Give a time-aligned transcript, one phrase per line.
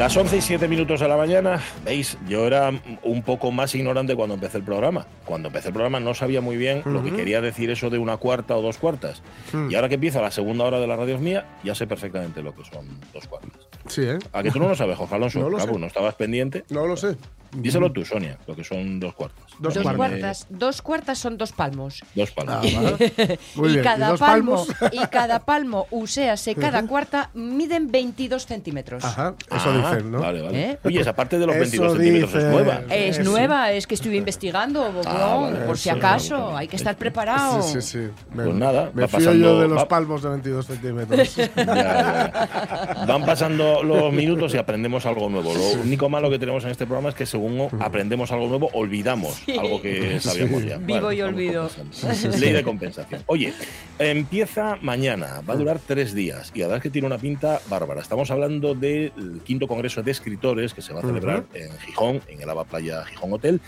[0.00, 2.72] Las 11 y 7 minutos de la mañana, veis, yo era
[3.02, 5.06] un poco más ignorante cuando empecé el programa.
[5.26, 8.16] Cuando empecé el programa no sabía muy bien lo que quería decir eso de una
[8.16, 9.20] cuarta o dos cuartas.
[9.68, 12.54] Y ahora que empieza la segunda hora de la radio mía, ya sé perfectamente lo
[12.54, 13.60] que son dos cuartas.
[13.88, 14.18] Sí, ¿eh?
[14.32, 15.38] ¿A que tú no lo sabes, Jorge Alonso?
[15.38, 15.78] No lo Claro, sé.
[15.80, 16.64] ¿No estabas pendiente?
[16.70, 17.16] No lo sé.
[17.52, 19.44] Díselo tú, Sonia, lo que son dos cuartas.
[19.58, 20.08] Dos Dos palmos.
[20.08, 22.02] cuartas, dos cuartas son dos palmos.
[22.14, 22.64] Dos palmas.
[22.76, 23.38] Ah, vale.
[23.56, 23.84] Muy y bien.
[23.84, 24.92] cada ¿Y dos palmo, palmos?
[24.92, 29.04] y cada palmo, uséase, cada cuarta, miden 22 centímetros.
[29.04, 30.20] Ajá, eso Ah, dicen, ¿no?
[30.20, 30.62] Vale, vale.
[30.70, 30.78] ¿Eh?
[30.84, 32.80] Oye, esa parte de los Eso 22 centímetros es nueva.
[32.88, 33.22] Es Sí.
[33.22, 36.76] nueva, es que estuve investigando, Bobrón, Ah, vale, por si eso, acaso, vale, hay que
[36.76, 37.60] estar preparado.
[37.62, 37.98] Sí, sí, sí.
[38.32, 41.36] Me, Pues nada, me va fío pasando- yo de los va- palmos de 22 centímetros.
[41.56, 43.04] Ya, ya.
[43.06, 45.52] Van pasando los minutos y aprendemos algo nuevo.
[45.52, 49.42] Lo único malo que tenemos en este programa es que según aprendemos algo nuevo, olvidamos
[49.58, 50.76] algo que sabíamos ya.
[50.76, 51.70] Vivo y olvido.
[52.38, 53.22] Ley de compensación.
[53.26, 53.52] Oye,
[53.98, 57.60] empieza mañana, va a durar tres días y la verdad es que tiene una pinta
[57.68, 58.02] bárbara.
[58.02, 62.42] Estamos hablando del quinto Congreso de Escritores que se va a celebrar en Gijón, en
[62.42, 63.60] el Ava Playa Gijón Hotel,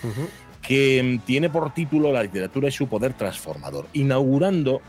[0.60, 4.82] que tiene por título La literatura y su poder transformador, inaugurando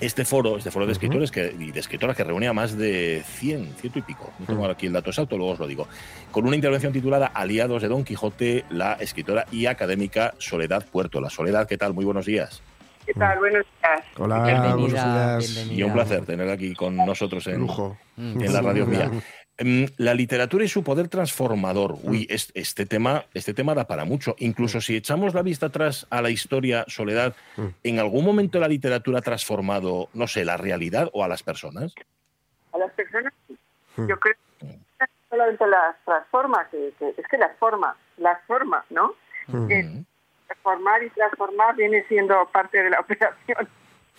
[0.00, 3.22] este foro, este foro de escritores que, y de escritoras que reunía a más de
[3.24, 5.88] 100, ciento y pico, no tengo aquí el dato exacto, luego os lo digo,
[6.30, 11.20] con una intervención titulada Aliados de Don Quijote, la escritora y académica Soledad Puerto.
[11.20, 11.94] La Soledad, ¿qué tal?
[11.94, 12.62] Muy buenos días.
[13.06, 13.38] ¿Qué tal?
[13.38, 14.02] Buenos días.
[14.18, 15.54] Hola, Bienvenida, buenos días.
[15.54, 15.74] bienvenida.
[15.80, 17.96] Y un placer tener aquí con nosotros en, Lujo.
[18.18, 19.10] en la radio mía.
[19.60, 21.96] Em, La literatura y su poder transformador.
[22.04, 24.36] Uy, es- este, tema, este tema da para mucho.
[24.38, 27.66] Incluso si echamos la vista atrás a la historia, Soledad, Mm.
[27.82, 31.92] ¿en algún momento la literatura ha transformado, no sé, la realidad o a las personas?
[32.72, 33.58] A las personas, sí.
[33.96, 34.06] Mm.
[34.06, 39.14] yo creo que solamente las transforma, que, que- es que las forma, las forma, ¿no?
[39.48, 39.70] Mm.
[39.72, 40.04] Eh,
[40.46, 43.68] transformar y transformar viene siendo parte de la operación.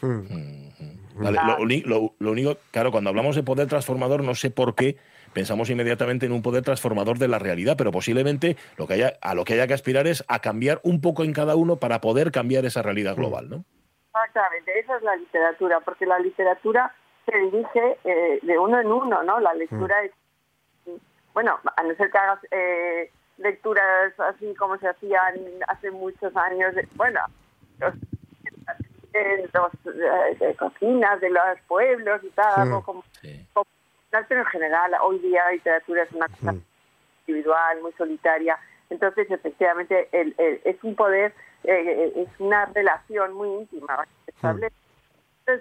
[0.01, 1.23] Mm.
[1.23, 4.97] Vale, lo, lo- lo único, claro, cuando hablamos de poder transformador, no sé por qué
[5.33, 9.33] pensamos inmediatamente en un poder transformador de la realidad, pero posiblemente lo que haya, a
[9.35, 12.31] lo que haya que aspirar es a cambiar un poco en cada uno para poder
[12.31, 13.63] cambiar esa realidad global, ¿no?
[14.07, 16.93] Exactamente, esa es la literatura, porque la literatura
[17.25, 19.39] se dirige eh, de uno en uno, ¿no?
[19.39, 20.11] La lectura es,
[21.33, 25.35] bueno, a no ser que hagas eh, lecturas así como se hacían
[25.67, 27.19] hace muchos años, de- bueno,
[27.79, 27.93] los,
[29.13, 32.61] de los eh, de cocinas de los pueblos y tal, Sí.
[32.61, 33.45] algo como, Sí.
[33.53, 33.65] como-
[34.27, 36.55] pero en general hoy día la literatura es una cosa
[37.27, 38.57] individual, muy solitaria.
[38.89, 41.33] Entonces, efectivamente, el- el- es un poder,
[41.63, 44.05] eh, es una relación muy íntima.
[44.25, 44.73] que establece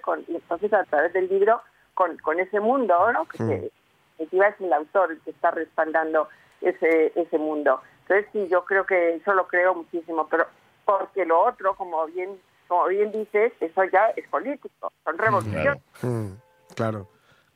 [0.01, 1.61] con- y entonces, a través del libro,
[1.93, 3.25] con, con ese mundo, ¿no?
[3.27, 3.71] que se-
[4.17, 6.27] definitiva es el autor el que está respaldando
[6.61, 7.81] ese, ese mundo.
[8.01, 10.45] Entonces, sí, yo creo que eso lo creo muchísimo, pero
[10.85, 15.81] porque lo otro, como bien como bien dices, eso ya es político, son revoluciones.
[15.99, 16.13] Claro.
[16.15, 16.33] Mm,
[16.75, 17.07] Claro,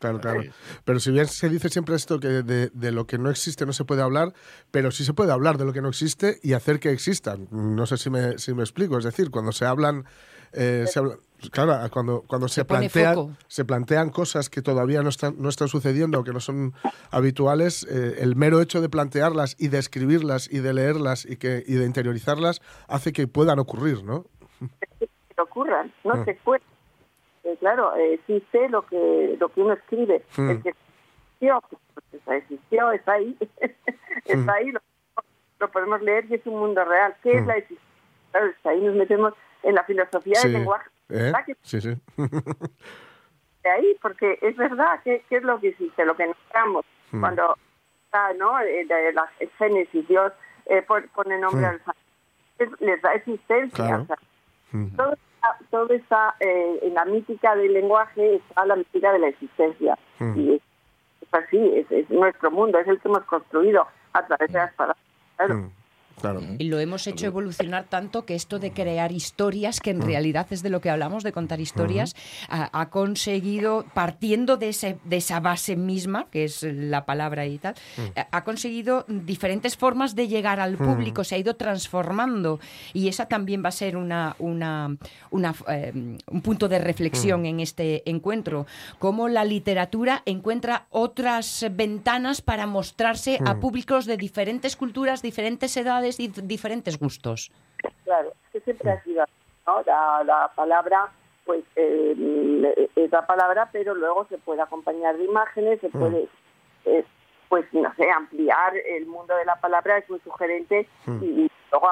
[0.03, 0.41] claro, claro.
[0.43, 0.49] Sí.
[0.85, 3.73] Pero si bien se dice siempre esto que de, de lo que no existe no
[3.73, 4.33] se puede hablar,
[4.71, 7.47] pero sí se puede hablar de lo que no existe y hacer que existan.
[7.51, 8.97] No sé si me, si me explico.
[8.97, 10.05] Es decir, cuando se hablan,
[10.51, 11.17] eh, se habla-
[11.51, 15.67] claro, cuando, cuando se, Se plantean, se plantean cosas que todavía no están, no están
[15.67, 16.73] sucediendo o que no son
[17.11, 21.63] habituales, eh, el mero hecho de plantearlas y de escribirlas y de leerlas y, que,
[21.65, 24.25] y de interiorizarlas hace que puedan ocurrir, ¿no?
[24.99, 26.25] que ocurran, no Mm.
[26.25, 26.61] se puede.
[27.43, 30.49] Eh, claro, eh, existe lo que lo que uno escribe, Mm.
[30.49, 33.37] el que existió, pues existió, está ahí,
[34.25, 34.49] está Mm.
[34.49, 34.79] ahí, lo,
[35.59, 37.15] lo podemos leer y es un mundo real.
[37.21, 37.47] ¿Qué es Mm.
[37.47, 37.93] la existencia?
[38.31, 39.33] Claro, es que ahí nos metemos
[39.63, 40.47] en la filosofía Sí.
[40.47, 40.89] del lenguaje.
[41.09, 41.31] ¿Eh?
[41.61, 41.93] Sí, sí.
[43.63, 47.19] de ahí, porque es verdad que, que es lo que existe, lo que Mm.
[47.19, 47.57] cuando
[48.05, 48.59] está, ¿no?
[48.59, 50.31] Eh, la Génesis, Dios
[50.65, 51.81] eh, pon- pone nombre al
[52.57, 53.85] es- les da existencia.
[53.85, 54.03] Claro.
[54.03, 54.17] o sea,
[54.95, 59.27] todo está, todo está eh, en la mítica del lenguaje, está la mítica de la
[59.27, 59.97] existencia.
[60.19, 60.39] Mm.
[60.39, 60.61] Y es,
[61.21, 64.73] es así, es, es nuestro mundo, es el que hemos construido a través de las
[64.73, 65.03] palabras.
[65.37, 65.55] Claro.
[65.55, 65.71] Mm.
[66.21, 66.41] Claro.
[66.57, 70.63] Y lo hemos hecho evolucionar tanto que esto de crear historias, que en realidad es
[70.63, 72.15] de lo que hablamos, de contar historias,
[72.49, 77.57] ha, ha conseguido, partiendo de, ese, de esa base misma, que es la palabra y
[77.57, 77.75] tal,
[78.15, 82.59] ha- ha conseguido diferentes formas de llegar al público, se ha ido transformando.
[82.93, 84.95] Y esa también va a ser una, una,
[85.31, 85.91] una, eh,
[86.27, 88.65] un punto de reflexión en este encuentro.
[88.99, 96.02] Cómo la literatura encuentra otras ventanas para mostrarse a públicos de diferentes culturas, diferentes edades
[96.19, 97.51] y diferentes gustos.
[98.03, 99.25] claro, es que siempre ha sido
[99.67, 99.81] ¿no?
[99.85, 101.11] la, la palabra
[101.45, 106.29] pues eh, es la palabra, pero luego se puede acompañar de imágenes, se puede,
[106.85, 107.03] eh,
[107.49, 110.87] pues no sé, ampliar el mundo de la palabra, es muy sugerente
[111.21, 111.89] y, y luego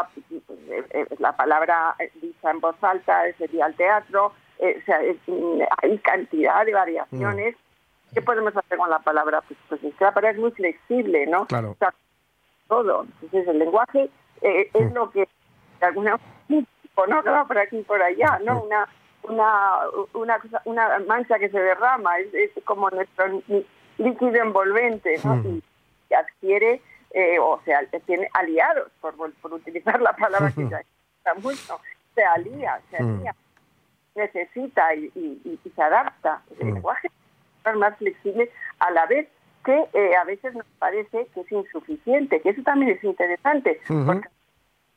[0.69, 5.17] eh, eh, la palabra dicha en voz alta sería el teatro, eh, o sea, es-
[5.81, 7.55] hay cantidad de variaciones.
[8.13, 9.41] ¿Qué podemos hacer con la palabra?
[9.41, 11.45] Pues, pues es que la palabra es muy flexible, ¿no?
[11.47, 11.71] Claro.
[11.71, 11.93] O sea,
[12.71, 13.05] todo.
[13.21, 14.09] Entonces el lenguaje
[14.41, 15.27] eh, es lo que
[15.81, 16.17] de alguna
[17.07, 18.61] no que va por aquí y por allá, ¿no?
[18.63, 18.87] Una
[19.23, 19.79] una
[20.13, 23.25] una cosa- una mancha que se derrama, es, es como nuestro
[23.97, 25.35] líquido envolvente, ¿no?
[25.49, 25.63] Y,
[26.09, 26.81] y adquiere
[27.13, 30.79] eh, o sea, tiene aliados por, por utilizar la palabra que ya
[31.17, 31.79] está mucho,
[32.15, 33.35] se alía, se alía,
[34.15, 36.41] necesita y, y- y- y se adapta.
[36.59, 37.09] El lenguaje
[37.65, 39.27] es más flexible a la vez
[39.63, 44.27] que eh, a veces nos parece que es insuficiente, que eso también es interesante, porque
[44.27, 44.33] el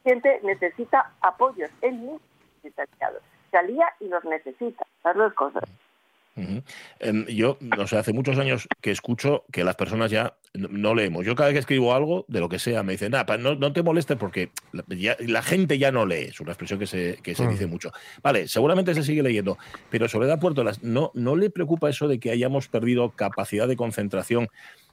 [0.03, 2.21] paciente necesita apoyos, él mismo
[2.63, 5.65] necesita aliados, se alía y los necesita, las dos cosas.
[7.01, 10.95] Em, yo, no sé, hace muchos años que escucho que las personas ya no, no
[10.95, 11.25] leemos.
[11.25, 13.73] Yo cada vez que escribo algo, de lo que sea, me dicen, nada, no, no
[13.73, 16.27] te molestes porque la, ya- la gente ya no lee.
[16.31, 17.51] Es una expresión que se, que se Mm.
[17.51, 17.93] dice mucho.
[18.23, 19.59] Vale, seguramente se sigue leyendo,
[19.91, 24.49] pero Soledad Puertolas, ¿no, ¿no le preocupa eso de que hayamos perdido capacidad de concentración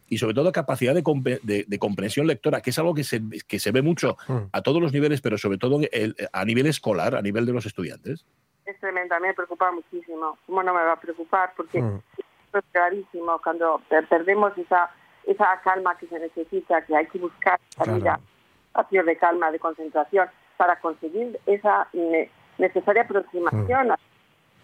[0.10, 3.22] y sobre todo capacidad de, compe- de- de comprensión lectora, que es algo que se,
[3.48, 4.38] que se ve mucho Mm.
[4.52, 7.66] a todos los niveles, pero sobre todo el- a nivel escolar, a nivel de los
[7.66, 8.26] estudiantes?
[8.72, 10.38] Es tremendo, a mí me preocupa muchísimo.
[10.48, 11.52] ¿Cómo no me va a preocupar?
[11.58, 12.00] Porque Mm.
[12.54, 14.90] es clarísimo, cuando per- perdemos esa
[15.28, 18.22] esa calma que se necesita, que hay que buscar salida, Claro.
[18.68, 20.28] espacios de calma, de concentración,
[20.58, 23.94] para conseguir esa ne- necesaria aproximación.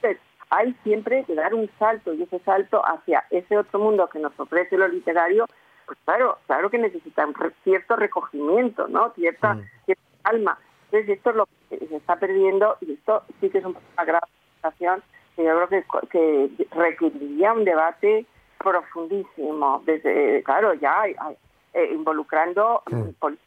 [0.01, 0.19] Entonces,
[0.49, 4.37] hay siempre que dar un salto y ese salto hacia ese otro mundo que nos
[4.39, 5.45] ofrece lo literario,
[5.85, 9.11] pues claro, claro que necesita un re- cierto recogimiento, ¿no?
[9.13, 9.63] Cierta, Mm.
[9.85, 10.57] cierta calma.
[10.91, 14.05] Entonces esto es lo que se está perdiendo y esto sí que es un problema
[14.05, 15.03] grave educación,
[15.35, 18.25] que yo creo que, que requeriría un debate
[18.57, 22.83] profundísimo, desde, claro, ya eh, involucrando
[23.19, 23.37] pol-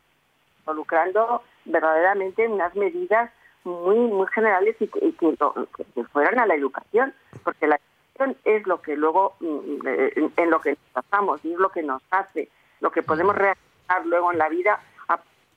[0.61, 3.31] involucrando verdaderamente unas medidas
[3.65, 7.13] muy muy generales y que, y que lo- que- que fueran a la educación,
[7.45, 7.77] porque la
[8.17, 11.59] educación es lo que luego mm, eh, en, en lo que nos basamos y es
[11.59, 12.49] lo que nos hace,
[12.81, 14.81] lo que podemos realizar luego en la vida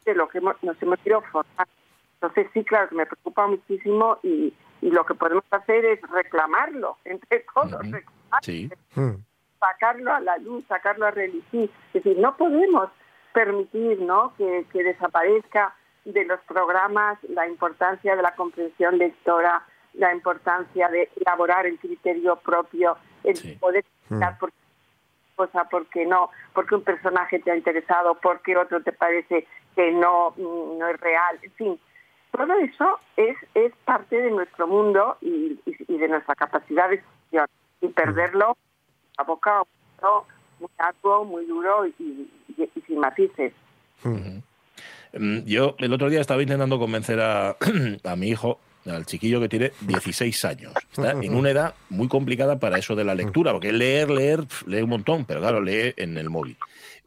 [0.05, 1.67] de lo que hemos- nos hemos ido formar.
[2.15, 6.97] Entonces sí, claro, que me preocupa muchísimo y, y lo que podemos hacer es reclamarlo
[7.05, 8.09] entre todos, reclamarlo,
[8.41, 8.69] Sí.
[8.95, 9.11] Mm.
[9.59, 11.69] sacarlo a la luz, sacarlo a relucir.
[11.93, 12.89] Es decir, no podemos
[13.33, 14.33] permitir ¿no?
[14.37, 15.73] que, que desaparezca
[16.05, 19.63] de los programas la importancia de la comprensión lectora,
[19.93, 23.55] la importancia de elaborar el criterio propio, el Sí.
[23.55, 24.57] poder explicar por qué
[25.35, 29.91] cosa, por qué no, porque un personaje te ha interesado, porque otro te parece que
[29.91, 31.79] no, no es real, en fin.
[32.31, 37.47] Todo eso es, es parte de nuestro mundo y, y- de nuestra capacidad de expresión.
[37.81, 38.57] Y perderlo
[39.17, 39.61] a boca
[40.01, 40.27] boca,
[40.59, 41.93] muy arduo, muy duro y,
[42.57, 43.53] y- sin matices.
[45.13, 47.55] Mm, Yo el otro día estaba intentando convencer a,
[48.03, 50.73] a mi hijo, al chiquillo que tiene 16 años.
[50.91, 54.81] Está en una edad muy complicada para eso de la lectura, porque leer, leer, lee
[54.81, 56.57] un montón, pero claro, lee en el móvil.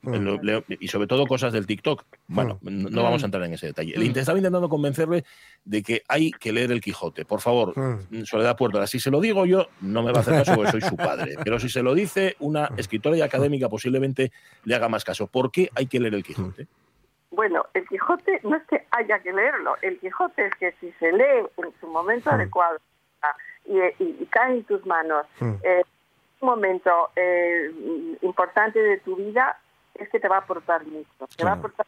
[0.02, 2.04] Leo- y sobre todo cosas del TikTok.
[2.28, 3.94] Bueno, no no vamos a entrar en ese detalle.
[3.96, 5.24] Le int- estaba intentando convencerle
[5.64, 7.24] de que hay que leer el Quijote.
[7.24, 8.22] Por favor, Mm.
[8.24, 10.80] Soledad Puertola, si se lo digo yo, no me va a hacer caso porque soy
[10.82, 11.34] su padre.
[11.42, 14.30] Pero si se lo dice una escritora y académica, posiblemente
[14.64, 15.26] le haga más caso.
[15.26, 16.68] ¿Por qué hay que leer el Quijote?
[17.36, 21.12] Bueno, el Quijote no es que haya que leerlo, el Quijote es que si se
[21.12, 22.78] lee en su momento adecuado
[23.20, 25.52] ah, y, y- y cae en tus manos, Mm.
[25.62, 25.82] eh,
[26.40, 27.70] un momento eh,
[28.22, 29.58] importante de tu vida
[29.96, 31.10] es que te va a aportar mucho.
[31.36, 31.84] Te, va a aportar,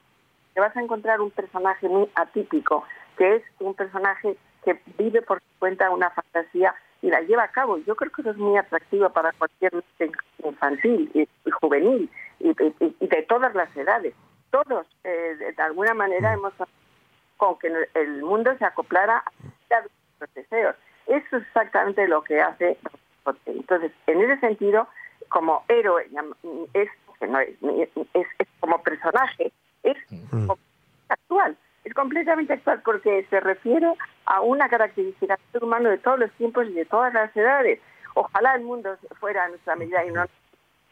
[0.53, 2.85] te vas a encontrar un personaje muy atípico,
[3.17, 4.37] que es un personaje
[4.67, 7.79] que vive por su cuenta una fantasía y la lleva a cabo.
[7.79, 9.73] Yo creo que eso es muy atractivo para cualquier
[10.45, 14.13] infantil y, y juvenil y, y- y de todas las edades.
[14.51, 16.53] Todos, eh, de, alguna manera, hemos
[17.37, 20.77] con que el mundo se acoplara a nuestros deseos.
[21.07, 22.77] Eso es exactamente lo que hace.
[23.47, 24.89] Entonces, en ese sentido,
[25.29, 26.09] como héroe,
[26.75, 26.89] es,
[27.29, 27.51] no es,
[28.15, 29.53] es, es como personaje,
[29.83, 29.97] es
[30.31, 30.59] como
[31.09, 33.93] actual, es completamente actual porque se refiere
[34.27, 37.81] a una característica del humano de todos los tiempos y de todas las edades.
[38.15, 40.25] Ojalá el mundo fuera a nuestra medida y no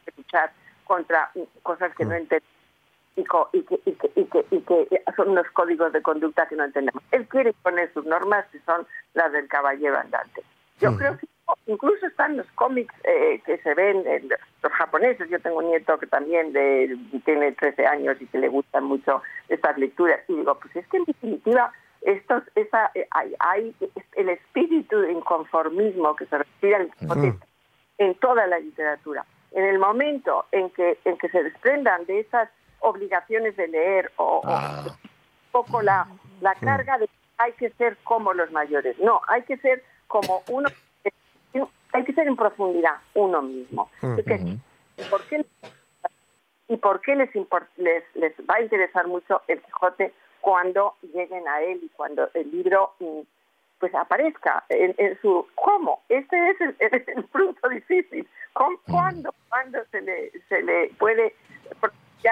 [0.05, 0.53] que luchar
[0.85, 1.31] contra
[1.63, 2.56] cosas que no entendemos
[3.17, 6.47] y, co- y que, y, que, y, que, y que son unos códigos de conducta
[6.47, 7.03] que no entendemos.
[7.11, 10.43] Él quiere poner sus normas que son las del caballero andante.
[10.79, 11.27] Yo creo que
[11.67, 14.29] incluso están los cómics eh, que se ven, en
[14.63, 15.29] los japoneses.
[15.31, 19.23] Yo tengo un nieto que también de- tiene 13 años y que le gustan mucho
[19.49, 20.21] estas lecturas.
[20.29, 23.75] Y digo, pues es que en definitiva estos, esa, eh, hay, hay
[24.17, 26.91] el espíritu de inconformismo que se respira en,
[27.99, 29.25] en toda la literatura.
[29.53, 34.41] En el momento en que, en que se desprendan de esas obligaciones de leer o,
[34.45, 34.85] Ah.
[34.87, 36.07] un poco la,
[36.41, 38.99] la carga de hay que ser como los mayores.
[38.99, 40.69] No, hay que ser como uno,
[41.93, 43.91] hay que ser en profundidad uno mismo.
[44.01, 44.57] Porque,
[45.11, 45.45] ¿por qué,
[46.69, 51.47] ¿Y por qué les, impor- les, les va a interesar mucho el Quijote cuando lleguen
[51.47, 53.21] a él y cuando el libro mm,
[53.79, 59.35] pues aparezca en, en su cómo este es el, el, el punto difícil ¿Cómo, cuándo
[59.49, 61.35] cuándo se le se le puede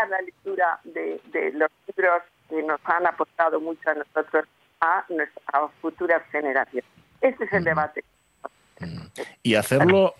[0.08, 4.46] la lectura de, de los libros que nos han aportado mucho a nosotros
[4.80, 6.84] a nuestras futuras generaciones
[7.24, 8.04] este es el debate.
[9.42, 10.14] Y hacerlo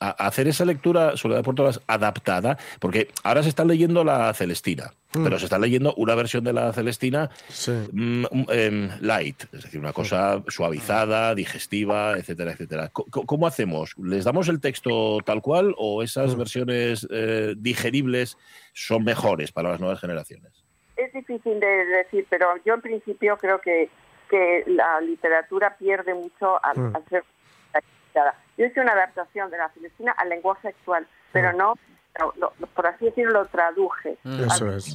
[0.00, 4.92] a- hacer esa lectura Soledad de Puertolas adaptada, porque ahora se está leyendo la Celestina,
[5.12, 7.70] pero se está leyendo una versión de la Celestina Sí.
[7.92, 12.90] mm, mm, em, light, es decir, una cosa suavizada, digestiva, etcétera, etcétera.
[12.92, 13.94] ¿Cómo hacemos?
[13.96, 18.36] ¿Les damos el texto tal cual o esas versiones eh, digeribles
[18.74, 20.52] son mejores para las nuevas generaciones?
[20.96, 23.90] es difícil de decir, pero yo en principio creo que,
[24.30, 26.96] que la literatura pierde mucho al, Mm.
[26.96, 27.24] al ser
[27.72, 28.34] adaptada.
[28.56, 31.74] Yo hice una adaptación de la Celestina al lenguaje actual, pero no,
[32.20, 34.16] lo- lo- por así decirlo, lo traduje.
[34.24, 34.94] Eso es.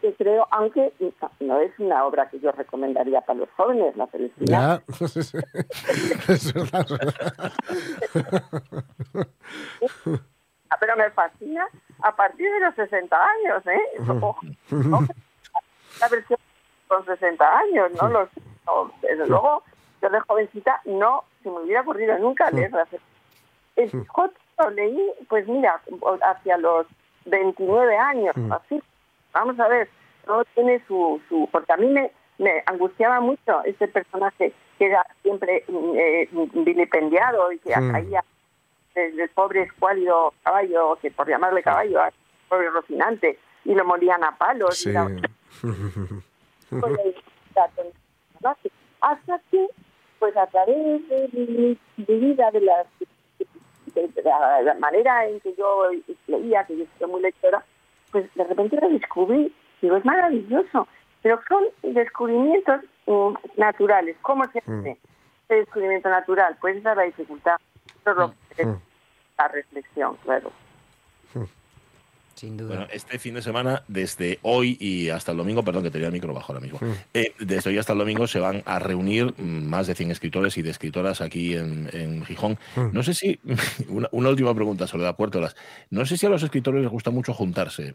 [0.00, 0.92] Que creo, aunque
[1.40, 4.82] no es una obra que yo recomendaría para los jóvenes, la Celestina, Ya.
[6.32, 6.86] es verdad,
[10.80, 11.66] pero me fascina
[12.02, 13.80] a partir de los 60 años, ¿eh?
[14.20, 14.40] Ojo,
[16.00, 16.38] la versión
[16.88, 18.08] con 60 años, ¿no?
[18.08, 18.28] Los,
[18.66, 19.62] no, desde luego,
[20.02, 22.86] yo de jovencita no se me hubiera ocurrido nunca leer la
[23.76, 25.80] El Quijote lo leí, pues mira,
[26.22, 26.86] hacia los
[27.26, 28.82] 29 años, así.
[29.32, 29.88] Vamos a ver,
[30.26, 31.48] todo tiene su, su...
[31.52, 37.52] Porque a mí me, me angustiaba mucho este personaje que era siempre mm, eh, vilipendiado
[37.52, 37.92] y que Mm.
[37.92, 38.24] caía
[38.94, 42.12] del, del pobre escuálido caballo, que por llamarle caballo, al
[42.48, 44.78] pobre Rocinante, y lo morían a palos.
[44.78, 44.90] Sí.
[44.90, 45.10] y la
[46.74, 47.14] el.
[49.00, 49.66] Hasta que,
[50.18, 50.76] pues a través
[51.08, 52.84] de mi, vida, de la,
[53.94, 55.88] de- de la, la manera en que yo
[56.26, 57.64] leía, que yo soy muy lectora,
[58.10, 59.54] pues de repente lo descubrí.
[59.80, 60.88] Digo, es maravilloso.
[61.22, 64.16] Pero son descubrimientos mm, naturales.
[64.22, 64.98] ¿Cómo se hace
[65.44, 66.56] ese descubrimiento natural?
[66.60, 67.56] Pues esa es la dificultad.
[68.00, 68.68] Eso es lo que es
[69.38, 70.50] la reflexión, claro.
[72.34, 72.68] Sin duda.
[72.68, 76.12] Bueno, este fin de semana, desde hoy y hasta el domingo, perdón que tenía el
[76.12, 76.80] micro bajo ahora mismo,
[77.12, 80.62] eh, desde hoy hasta el domingo se van a reunir más de 100 escritores y
[80.62, 82.58] de escritoras aquí en, en Gijón.
[82.92, 83.40] No sé si,
[83.88, 85.56] una, una última pregunta, Soledad Puertolas,
[85.90, 87.94] no sé si a los escritores les gusta mucho juntarse.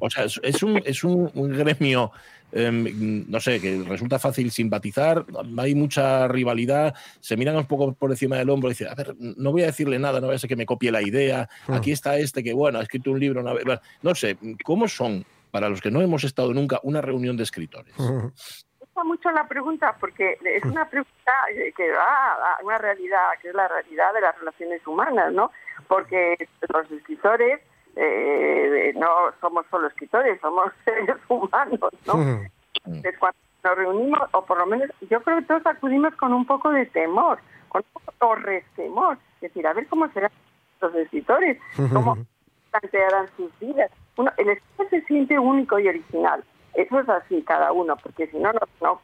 [0.00, 2.10] O sea, es, un, es un, un gremio,
[2.50, 5.24] em, no sé, que resulta fácil simpatizar,
[5.56, 9.14] hay mucha rivalidad, se miran un poco por encima del hombro y dicen, a ver,
[9.18, 11.92] no voy a decirle nada, no voy a ser que me copie la idea, aquí
[11.92, 13.64] está este que, bueno, ha escrito un libro una vez,
[14.02, 17.96] no sé, ¿cómo son, para los que no hemos estado nunca, una reunión de escritores?
[17.98, 18.32] Me
[18.80, 23.50] gusta mucho la pregunta porque es una pregunta eh, que va a una realidad, que
[23.50, 25.52] es la realidad de las relaciones humanas, ¿no?
[25.86, 26.36] Porque
[26.72, 27.60] los escritores
[27.96, 29.08] eh, no
[29.40, 32.14] somos solo escritores, somos seres humanos, ¿no?
[32.84, 36.46] Entonces, cuando nos reunimos, o por lo menos yo creo que todos acudimos con un
[36.46, 40.30] poco de temor, con un poco o restemor, es decir, a ver cómo serán
[40.80, 41.58] los escritores,
[41.92, 42.16] cómo
[42.70, 43.90] plantearán sus vidas.
[44.16, 46.42] Uno, el escritor se siente único y original,
[46.74, 49.00] eso es así cada uno, porque si no, no, no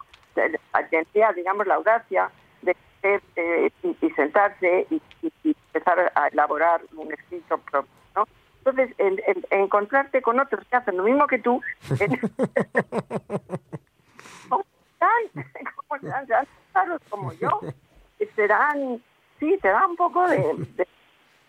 [0.90, 2.30] tendría, digamos, la audacia
[2.62, 7.90] de eh, y, y sentarse y, y- empezar a elaborar un escrito propio.
[8.66, 11.62] Entonces, el, el encontrarte con otros que hacen lo mismo que tú,
[14.48, 15.44] ¿Cómo están?
[15.76, 16.26] ¿Cómo están?
[16.26, 16.46] ¿Serán
[17.08, 17.60] como yo?
[18.34, 19.00] Serán,
[19.38, 20.38] sí, te da un poco de...
[20.76, 20.88] de-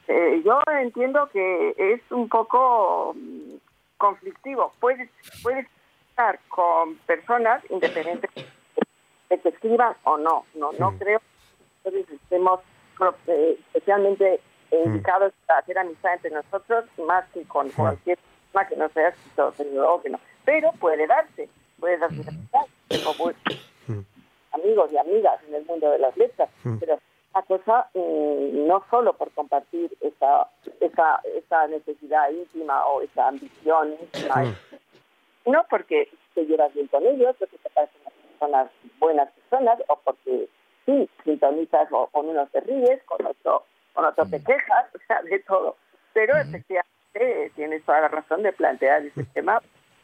[0.09, 3.55] eh, yo entiendo que es un poco mm,
[3.97, 4.71] conflictivo.
[4.79, 5.09] Puedes,
[5.43, 5.67] puedes
[6.09, 8.29] estar con personas independientes
[9.29, 10.45] de que escriban o no.
[10.53, 11.19] No, no creo
[11.83, 12.61] que nosotros estemos
[13.27, 13.59] eh,
[14.69, 18.17] especialmente indicados para hacer amistad entre nosotros más que con cualquier
[18.51, 19.13] persona que no sea
[19.71, 20.19] luego que no.
[20.45, 22.65] Pero puede darse, puede darse amistad.
[23.17, 23.41] Buenos
[24.51, 26.99] amigos y amigas en el mundo de las letras, pero
[27.33, 30.47] la cosa mm, no solo por compartir esa,
[30.79, 34.55] esa, esa necesidad íntima o esa ambición íntima,
[35.45, 38.69] no porque te llevas bien con ellos, porque te parecen personas
[38.99, 40.49] buenas personas, o porque
[40.85, 43.63] sí, sintonizas o con uno te ríes, con otro,
[43.97, 45.75] con otro te quejas, o sea, de todo.
[46.13, 49.59] Pero efectivamente tienes toda la razón de plantear ese tema.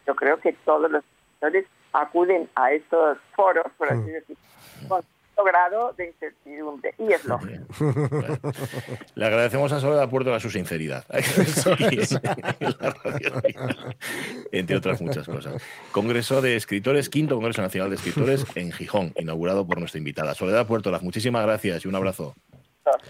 [0.08, 1.04] Yo creo que todos los
[1.42, 4.42] lectores acuden a estos foros, por así decirlo,
[4.90, 6.96] con cierto grado de incertidumbre.
[6.98, 7.66] Y es lógico.
[7.80, 8.40] Bueno,
[9.14, 11.06] le agradecemos a Soledad Puerto su sinceridad.
[11.10, 12.02] Radio,
[14.52, 15.62] Entre otras muchas cosas.
[15.92, 20.34] Congreso de Escritores, quinto Congreso Nacional de Escritores en Gijón, inaugurado por nuestra invitada.
[20.34, 22.34] Soledad Puerto, muchísimas gracias y un abrazo.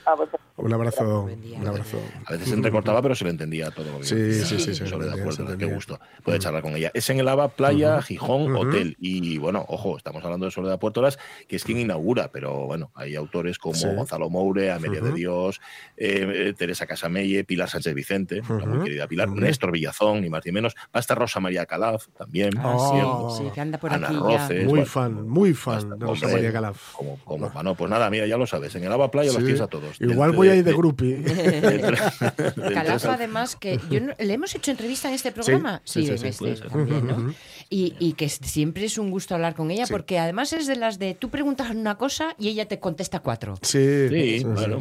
[0.05, 0.41] A vosotros.
[0.57, 1.23] Un abrazo.
[1.23, 1.67] Un.
[1.67, 3.85] A veces se entrecortaba, pero se le entendía todo.
[3.99, 4.03] bien.
[4.03, 5.57] Sí, sí, sí, sí, entendía.
[5.57, 5.99] qué gusto.
[6.23, 6.91] Puede charlar con ella.
[6.93, 8.95] Es en el ABA Playa, Gijón, Hotel.
[8.99, 13.15] Y bueno, ojo, estamos hablando de Soledad Puertolas, que es quien inaugura, pero bueno, hay
[13.15, 13.87] autores como Sí.
[13.87, 15.59] Gonzalo Moure, Amelia de Dios,
[15.97, 19.29] eh, eh, Teresa Casamelle, Pilar Sánchez Vicente, la muy querida Pilar.
[19.29, 20.75] Néstor Villazón, ni más ni menos.
[20.75, 22.51] Va a estar Rosa María Calaf también.
[22.57, 23.35] Ah, Oh.
[23.37, 24.15] sí, sí, que anda por Ana aquí.
[24.17, 26.93] Roces, Muy bueno, fan, muy fan de Rosa María Calaf.
[26.93, 28.75] Como, como, bueno, pues nada, mira, ya lo sabes.
[28.75, 29.43] En el ABA Playa los Sí.
[29.43, 29.99] tienes a todos.
[30.01, 31.15] Igual voy a ir de de- grupi.
[32.73, 35.81] Calaf, además, que yo no- le hemos hecho entrevista en este programa.
[35.83, 37.33] sí, sí, en sí, este también, ¿no?
[37.69, 39.93] Y, y que siempre es un gusto hablar con ella, Sí.
[39.93, 43.55] porque además es de las de tú preguntas una cosa y ella te contesta cuatro.
[43.61, 44.79] Sí, Sí, bueno.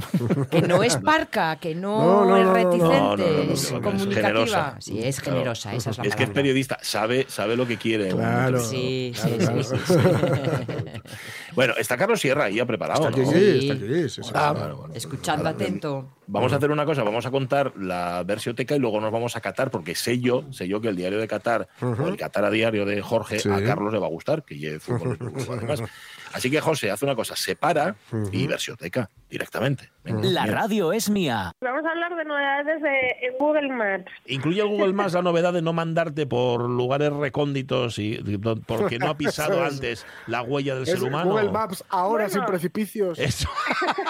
[0.51, 2.55] Que no es parca, que no, No, no, es no, no, no.
[2.55, 4.15] reticente, No, no, no, no, es comunicativa.
[4.29, 4.77] generosa.
[4.81, 5.39] Sí, es Claro.
[5.39, 8.09] generosa, esa es la Es que es periodista, sabe, sabe lo que quiere.
[8.11, 8.61] Claro.
[8.61, 9.63] Sí, Claro, sí, claro.
[9.65, 9.95] sí, sí, sí.
[11.55, 13.09] Bueno, está Carlos Sierra ahí ha preparado.
[13.09, 13.83] Está aquí, está aquí.
[13.87, 14.31] sí, sí, sí.
[14.33, 14.95] bueno, bueno.
[14.95, 16.09] Escuchando atento.
[16.27, 19.41] Vamos a hacer una cosa, vamos a contar la versioteca y luego nos vamos a
[19.43, 22.51] Qatar, porque sé yo, sé yo que el diario de Qatar, o el Qatar a
[22.51, 23.49] diario de Jorge, Sí.
[23.51, 25.19] a Carlos le va a gustar, que lleve fútbol
[25.51, 25.83] además.
[26.33, 27.95] Así que José, hace una cosa, separa
[28.33, 29.91] y versioteca directamente.
[30.03, 31.53] Venga, La radio es mía.
[31.61, 34.11] Vamos a hablar de novedades de, en Google Maps.
[34.27, 38.19] Incluye el Google Maps la novedad de no mandarte por lugares recónditos y
[38.67, 41.33] porque no ha pisado antes la huella del Es ser humano.
[41.33, 42.41] Google Maps ahora Bueno.
[42.41, 43.19] sin precipicios.
[43.19, 43.49] Eso.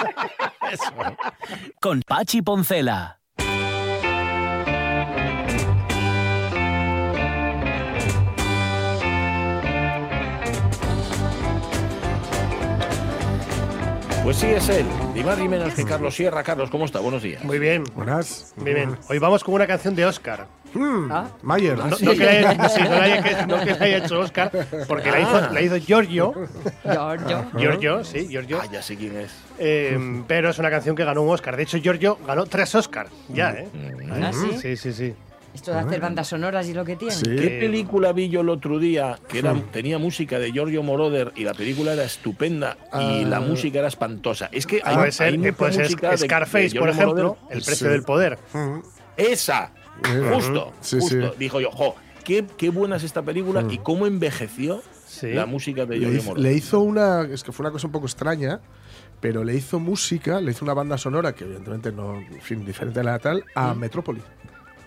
[0.71, 0.93] Eso.
[1.81, 3.19] Con Pachi Poncela.
[14.23, 14.87] Pues sí, es él.
[15.15, 16.43] Ni más ni menos que Carlos Sierra.
[16.45, 17.01] Carlos, ¿cómo está?
[17.01, 17.43] Buenos días.
[17.43, 18.53] Muy bien, Buenas.
[18.57, 18.97] muy bien.
[19.09, 20.47] Hoy vamos con una canción de Oscar.
[20.75, 21.27] Mm, Ah.
[21.43, 21.77] Mayer.
[21.77, 24.21] No, no que la haya, sí, no la haya- que- no que la haya hecho
[24.21, 24.51] Oscar,
[24.89, 26.35] porque la, hizo, la hizo Giorgio.
[26.85, 27.47] Giorgio.
[27.59, 28.59] Giorgio, sí, Giorgio.
[28.63, 29.33] Ah, ya sé quién es.
[29.59, 31.57] Eh, pero es una canción que ganó un Oscar.
[31.57, 33.09] De hecho, Giorgio ganó tres Oscar.
[33.29, 33.69] Ya, ¿eh?
[34.11, 34.57] ¿Ah, sí?
[34.61, 35.15] Sí, sí, sí.
[35.55, 37.15] Esto de hacer bandas sonoras y lo que tiene.
[37.15, 37.25] Sí.
[37.25, 41.45] ¿Qué película vi yo el otro día que era, tenía música de Giorgio Moroder y
[41.45, 44.49] la película era estupenda y la música era espantosa?
[44.51, 46.89] Es que hay, Puede hay ser, mucha eh, puede ser música de- Scarface, de por
[46.89, 47.57] ejemplo, Moroder.
[47.57, 47.93] El precio Sí.
[47.93, 48.39] del poder.
[48.55, 48.79] Mm,
[49.19, 49.73] Esa,
[50.33, 51.31] justo, Sí, justo.
[51.33, 51.37] sí.
[51.39, 55.29] Dijo yo, jo, qué, qué buena es esta película y cómo envejeció Sí.
[55.35, 56.43] la música de Giorgio Moroder.
[56.51, 57.23] le hizo una.
[57.31, 58.61] Es que fue una cosa un poco extraña,
[59.21, 62.17] pero le hizo música, le hizo una banda sonora que, evidentemente, no.
[62.17, 64.23] En fin, diferente a la tal, a Metrópoli.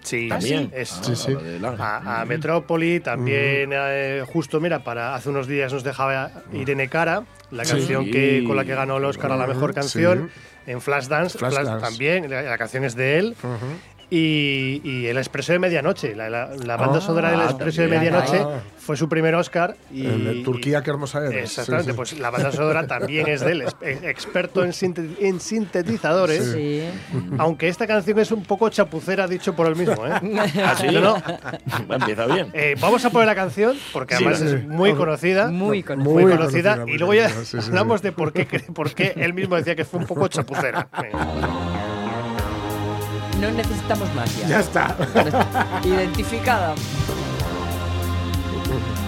[0.05, 0.71] Sí, También.
[0.73, 1.35] Es, Ah, Sí, sí.
[1.79, 7.23] a, a Metrópoli, también eh, justo, mira, para hace unos días nos dejaba Irene Cara,
[7.51, 7.71] la Sí.
[7.71, 9.75] canción que, con la que ganó el Oscar a la mejor Sí.
[9.75, 10.29] canción,
[10.67, 11.85] en Flashdance, Flash Flashdance.
[11.85, 13.35] también, la, la canción es de él,
[14.15, 17.87] y, y El Expreso de Medianoche, la, la- la banda Ah, sonora del Expreso de.
[17.87, 18.59] Medianoche Ah.
[18.77, 19.75] fue su primer Oscar.
[19.91, 21.43] Y, El de Turquía, qué hermosa eres.
[21.43, 21.95] Exactamente, Sí, sí.
[21.97, 24.71] pues la banda sonora también es de él, es- es experto en,
[25.19, 26.51] en sintetizadores.
[26.53, 26.83] Sí.
[27.37, 30.05] Aunque esta canción es un poco chapucera, dicho por él mismo.
[30.05, 30.11] ¿eh?
[30.63, 30.87] ¿Ah, sí?
[30.91, 31.95] No, no.
[31.95, 32.49] Empieza bien.
[32.53, 34.45] Eh, vamos a poner la canción porque Sí, además sí.
[34.55, 35.47] es muy conocida.
[35.47, 36.03] Muy conocida.
[36.13, 38.07] muy Muy conocida, conocida, muy y luego ya conocida, sí, sí, hablamos sí.
[38.07, 40.87] de por qué, cre- por qué él mismo decía que fue un poco chapucera.
[43.39, 44.47] No necesitamos más ya.
[44.47, 44.95] Ya está.
[45.83, 46.75] Identificada.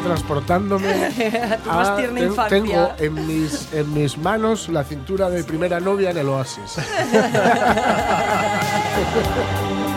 [0.00, 0.88] teletransportándome.
[1.68, 2.34] A ten-.
[2.48, 6.76] Tengo en mis, en mis manos la cintura de primera novia en el Oasis.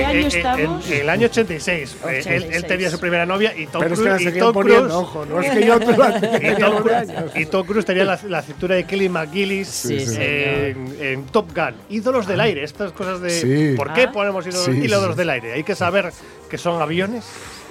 [0.00, 0.86] Eh, año en- estamos?
[0.88, 1.96] En, en el año 86.
[2.08, 2.66] Eh, Él, él 86.
[2.66, 4.24] tenía su primera novia y Tom Pero es que Cruise.
[4.24, 7.32] la y Tom poniendo, Cruise- ojo, no es que yo y, tenía Tom, Cruise- años.
[7.36, 11.74] y Tom Cruise tenía la, la cintura de Kelly McGillis Sí, en, en Top Gun.
[11.88, 13.30] Ídolos del aire, estas cosas de.
[13.30, 13.74] Sí.
[13.76, 14.12] ¿Por qué Ah.
[14.12, 15.18] ponemos ídolos, Sí, ídolos sí.
[15.18, 15.52] del aire?
[15.52, 16.12] Hay que saber
[16.48, 17.24] que son aviones.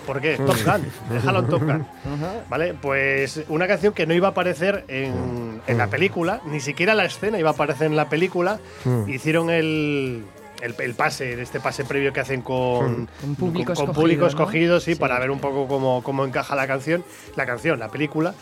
[0.06, 0.38] ¿Por qué?
[0.38, 0.88] Top Gun.
[1.12, 1.86] Déjalo en Top Gun.
[2.50, 2.74] ¿Vale?
[2.82, 7.06] Pues una canción que no iba a aparecer en, en la película, ni siquiera la
[7.06, 8.60] escena iba a aparecer en la película.
[9.08, 10.24] Hicieron el.
[10.62, 14.22] El, el pase, este pase previo que hacen con, Un público con, con escogido, público
[14.22, 14.28] ¿no?
[14.28, 15.00] escogido, sí, Sí.
[15.00, 17.04] para ver un poco cómo, cómo encaja la canción,
[17.36, 18.34] la canción, la película.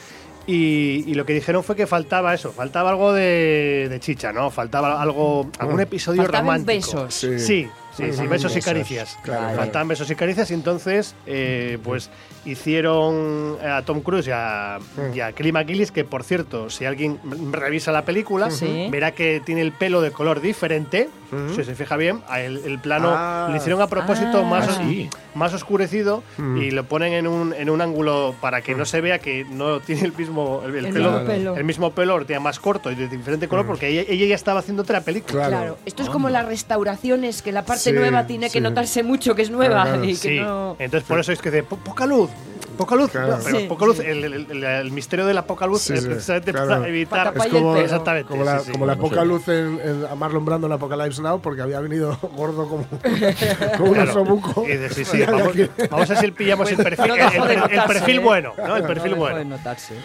[0.49, 4.49] Y, y lo que dijeron fue que faltaba eso, faltaba algo de, de chicha, ¿no?
[4.49, 7.03] Faltaba algo, algún episodio Faltaban romántico.
[7.03, 7.13] besos.
[7.13, 7.69] Sí.
[7.97, 9.17] Sí, sí, besos y caricias.
[9.23, 9.57] claro.
[9.57, 12.11] Faltaban besos y caricias y entonces, eh, pues
[12.45, 14.77] hicieron a Tom Cruise y a,
[15.13, 17.19] y a Kelly McGillis, que por cierto, si alguien
[17.51, 18.87] revisa la película, Sí.
[18.91, 21.09] verá que tiene el pelo de color diferente.
[21.55, 23.47] Si se fija bien, el, el plano Ah.
[23.49, 24.49] lo hicieron a propósito Ah.
[24.49, 25.09] más, Ah, sí.
[25.35, 29.19] más oscurecido y lo ponen en un, en un ángulo para que no se vea
[29.19, 31.55] que no tiene el mismo el, el El pelo, mismo pelo.
[31.57, 34.83] el mismo pelo, más corto y de diferente color porque ella, ella ya estaba haciendo
[34.83, 35.47] otra película.
[35.47, 35.57] Claro.
[35.57, 38.61] Claro, esto es como las restauraciones, que la parte Sí, nueva tiene que sí.
[38.61, 40.75] notarse mucho que es nueva Claro, y que Sí, no...
[40.79, 42.29] entonces por eso es que dice "Po- poca luz,
[42.77, 43.37] poca luz, Claro.
[43.43, 44.03] Pero Sí, poca luz, sí.
[44.05, 46.67] el, el- el- el misterio de la poca luz Sí, es precisamente claro.
[46.69, 48.71] para evitar Es como, exactamente, como la, sí, sí.
[48.71, 52.85] como la poca luz en, en Marlon Brando en Apocalypse Porque había venido gordo como,
[53.77, 54.65] como un osobuco.
[54.91, 55.23] Sí, sí,
[55.89, 58.19] vamos, a ver si pillamos el perfil, No el, perfil ¿eh?
[58.19, 58.75] bueno, ¿no?
[58.75, 59.35] El perfil bueno.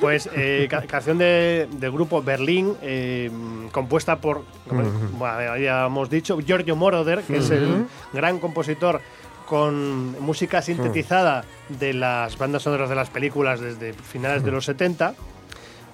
[0.01, 3.31] Pues eh, ca- canción de- del grupo Berlín, eh,
[3.73, 4.83] compuesta por, como
[5.19, 9.01] bueno, ya hemos dicho, Giorgio Moroder, que es el gran compositor
[9.47, 15.15] con música sintetizada de las bandas sonoras de las películas desde finales de los 70.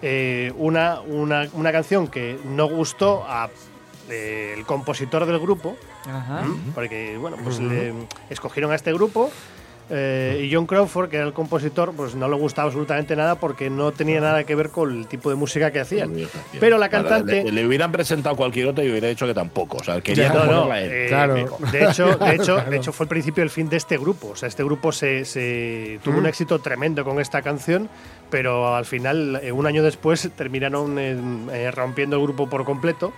[0.01, 3.51] Eh, una, una, una canción que no gustó a
[4.11, 6.45] eh, el compositor del grupo, Ajá.
[6.75, 7.93] porque bueno, pues le
[8.31, 9.31] escogieron a este grupo
[9.91, 13.71] eh, y John Crawford, que era el compositor, pues no le gustaba absolutamente nada porque
[13.71, 16.13] no tenía nada que ver con el tipo de música que hacían.
[16.61, 19.79] Pero la Claro, cantante Le, le hubieran presentado cualquier otra y hubiera dicho que tampoco.
[19.79, 20.91] O sea, quería no, no, él.
[20.93, 21.35] eh, Claro.
[21.73, 22.71] De hecho, de hecho, Claro.
[22.71, 24.29] de hecho fue el principio del fin de este grupo.
[24.29, 27.89] O sea, este grupo se, se tuvo un éxito tremendo con esta canción,
[28.29, 31.17] pero al final, eh, un año después, terminaron eh,
[31.51, 33.15] eh, rompiendo el grupo por completo.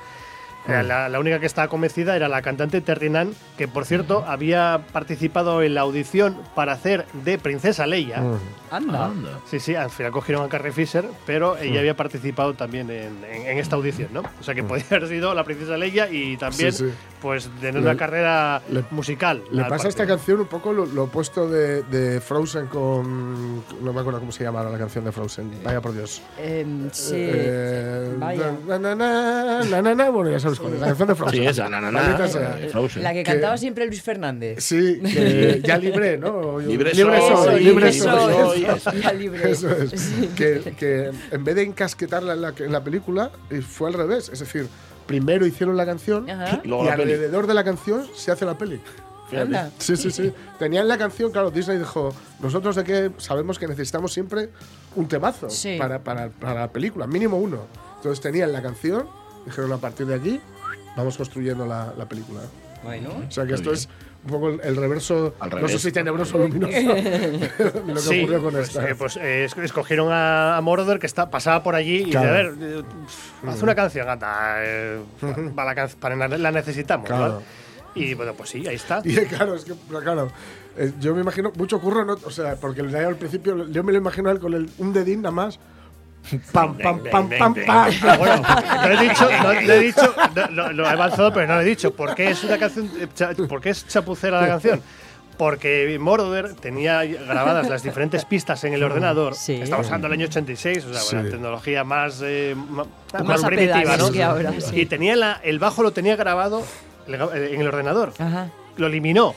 [0.68, 4.24] Eh, La, la única que estaba convencida era la cantante Terry Nan, que por cierto
[4.26, 8.22] había participado en la audición para hacer de Princesa Leia.
[8.70, 9.06] Anda.
[9.06, 9.30] Anda.
[9.50, 13.46] Sí, sí, al final cogieron a Carrie Fisher, pero ella había participado también en, en-
[13.46, 14.22] en esta audición, ¿no?
[14.38, 16.94] O sea que podía haber sido la princesa Leia y también, Sí, sí.
[17.20, 19.42] pues, tener una carrera le- musical.
[19.50, 23.56] Le pasa a esta canción un poco lo, lo opuesto de, de Frozen con.
[23.82, 25.50] No me acuerdo cómo se llama la canción de Frozen.
[25.64, 26.22] Vaya por Dios.
[26.38, 27.14] Em, sí.
[27.16, 28.52] Eh, Vaya.
[28.68, 30.60] na, na, na, na, na, na, bueno, ya es.
[30.80, 31.40] La canción de Frozen.
[31.40, 32.58] Sí, esa, na, na, na, Maldita sea.
[32.60, 33.02] eh, Frozen.
[33.02, 34.62] La que que- cantaba siempre Luis Fernández.
[34.64, 36.58] Sí, que ya libre, ¿no?
[36.58, 38.34] Libre libre soy, soy, libre libre soy.
[38.34, 38.92] soy, eso.
[38.92, 39.50] Ya libre.
[39.50, 39.90] Eso es.
[40.00, 40.30] Sí.
[40.36, 44.28] Que, que en vez de encasquetarla en la, en la película, eh, fue al revés.
[44.32, 44.66] Es decir,
[45.06, 46.60] primero hicieron la canción Ajá.
[46.64, 47.12] Y luego la peli.
[47.12, 48.80] alrededor de la canción se hace la peli.
[49.32, 49.70] Anda.
[49.78, 50.32] Sí, sí, sí.
[50.58, 54.48] Tenían la canción, claro, Disney dijo, nosotros de que sabemos que necesitamos siempre
[54.96, 55.76] un temazo Sí.
[55.78, 57.58] para, para, para la película, mínimo uno.
[57.98, 59.06] Entonces tenían la canción,
[59.46, 60.40] dijeron a partir de aquí
[60.96, 62.40] vamos construyendo la, la película.
[62.82, 63.10] Bueno.
[63.28, 63.74] O sea que esto bien.
[63.82, 63.88] es
[64.24, 66.72] un poco el, el reverso, Al no sé si tenebroso o luminoso,
[67.86, 68.88] lo que Sí, ocurrió con pues, esta.
[68.88, 72.26] eh, pues, eh, es- escogieron a, a Moroder que está, pasaba por allí y Claro.
[72.26, 75.00] de, a ver, eh, pf, haz una canción, anda, eh,
[75.54, 77.42] para, la para la, la necesitamos, Claro.
[77.94, 79.02] Y bueno, pues sí, ahí está.
[79.04, 80.30] Y claro, es que, claro,
[80.78, 82.16] eh, yo me imagino, mucho curro, ¿no?
[82.24, 84.54] o sea, porque el de ahí al principio, yo me lo imagino a él con
[84.54, 85.58] el, un dedín nada más.
[86.52, 87.64] Pam, pam, pam, pam, pam.
[87.68, 90.14] Ah, bueno, no he dicho, no, no he dicho,
[90.50, 91.92] no, lo he avanzado, pero no lo he dicho.
[91.94, 94.80] ¿Por qué es una canción, eh, cha- por qué es chapucera la canción?
[95.36, 99.34] Porque Moroder tenía grabadas las diferentes pistas en el ordenador.
[99.34, 99.54] Sí.
[99.54, 101.16] Estamos hablando del año 86, o sea, Sí.
[101.16, 102.86] bueno, tecnología más, eh, más,
[103.24, 104.12] Más primitiva, ¿no?
[104.12, 104.80] que ahora, sí.
[104.82, 106.62] Y tenía la, el bajo lo tenía grabado
[107.08, 108.12] en el ordenador.
[108.18, 108.50] Ajá.
[108.76, 109.34] Lo eliminó.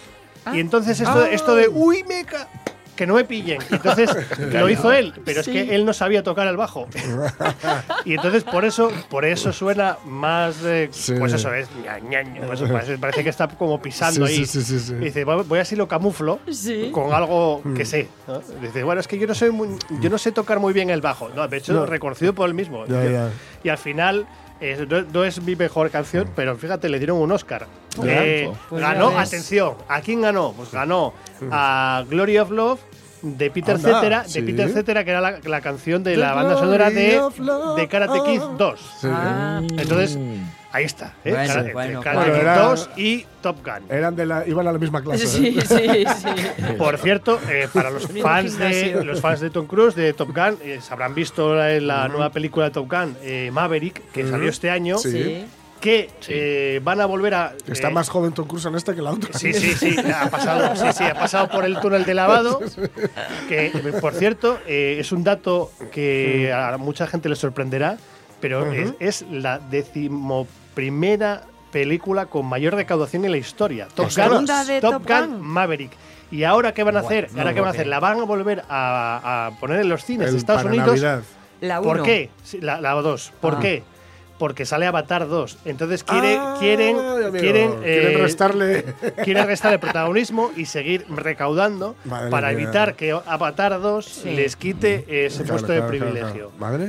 [0.53, 2.49] Y entonces esto, esto de, uy, me ca
[2.95, 3.59] que no me pillen.
[3.69, 4.09] Y Entonces
[4.53, 6.87] lo hizo él, pero es que él no sabía tocar el bajo.
[8.05, 11.13] y entonces por eso, por eso suena más, eh, Sí.
[11.17, 14.45] pues eso es, ña, ña, ña, pues parece, parece que está como pisando Sí, ahí.
[14.45, 14.93] sí, sí, sí, sí.
[14.93, 16.89] Y dice, voy voy a si lo camuflo Sí.
[16.93, 17.73] con algo Mm.
[17.75, 18.07] que sé.
[18.27, 18.39] ¿no?
[18.61, 21.01] Dice, bueno, es que yo no soy muy- yo no sé tocar muy bien el
[21.01, 21.29] bajo.
[21.29, 21.85] No, de hecho, No.
[21.85, 22.85] reconocido por él mismo.
[22.85, 23.29] Ya, ya.
[23.63, 24.25] Y al final.
[24.63, 27.67] Eh, no, no es mi mejor canción, pero fíjate, le dieron un Oscar.
[28.03, 30.53] Eh, Pues ganó, atención, ¿a quién ganó?
[30.53, 31.13] Pues ganó
[31.51, 32.79] a Glory of Love
[33.23, 34.43] de Peter Anda, Cetera, de.
[34.43, 37.19] Peter Cetera, que era la, la canción de The la banda sonora de,
[37.77, 38.79] de Karate Kid 2.
[39.01, 39.07] Sí.
[39.09, 40.19] Ah, Entonces,
[40.73, 41.13] ahí está.
[41.23, 41.31] ¿eh?
[41.31, 42.33] Bueno, Karate, bueno, Karate bueno.
[42.35, 43.85] Kid Era- 2 y Top Gun.
[43.89, 45.25] Eran de la, iban a la misma clase.
[45.25, 45.63] sí, ¿eh?
[45.65, 46.63] sí, sí.
[46.77, 50.57] Por cierto, eh, para los fans de los fans de Tom Cruise, de Top Gun,
[50.61, 54.49] eh, se habrán visto la, la nueva película de Top Gun, eh, Maverick, que salió
[54.49, 55.45] este año, Sí.
[55.83, 55.89] Sí.
[55.89, 57.53] que eh, van a volver a.
[57.67, 59.37] Está eh, más joven Tom Cruise en esta que la otra.
[59.37, 62.59] Sí, sí, sí, ha pasado, sí, sí, ha pasado por el túnel de lavado.
[63.49, 67.97] Que, por cierto, eh, es un dato que a mucha gente le sorprenderá,
[68.39, 73.87] pero es, es la decimoprimera película con mayor recaudación en la historia.
[73.93, 74.05] Top.
[74.05, 75.41] Gun, Segunda de Top Top Gun Gun.
[75.41, 75.91] Maverick.
[76.31, 77.29] ¿Y ahora qué van a hacer?
[77.33, 77.87] no ¿Ahora qué van a hacer?
[77.87, 80.87] La van a volver a, a poner en los cines de Estados para Unidos.
[81.01, 81.21] Navidad.
[81.61, 82.03] La ¿Por uno.
[82.03, 82.29] qué?
[82.43, 83.33] Sí, La 2.
[83.39, 83.59] ¿Por Ah.
[83.61, 83.83] qué?
[84.43, 85.59] Porque sale Avatar 2.
[85.63, 88.83] Entonces quiere, Ah, quieren, amigo, quieren, quieren eh, restarle.
[89.23, 92.57] quieren restarle protagonismo y seguir recaudando Madre para mía.
[92.63, 94.31] evitar que Avatar 2 Sí.
[94.35, 96.51] les quite ese Claro, puesto claro, de privilegio.
[96.57, 96.59] claro.
[96.59, 96.83] Madre.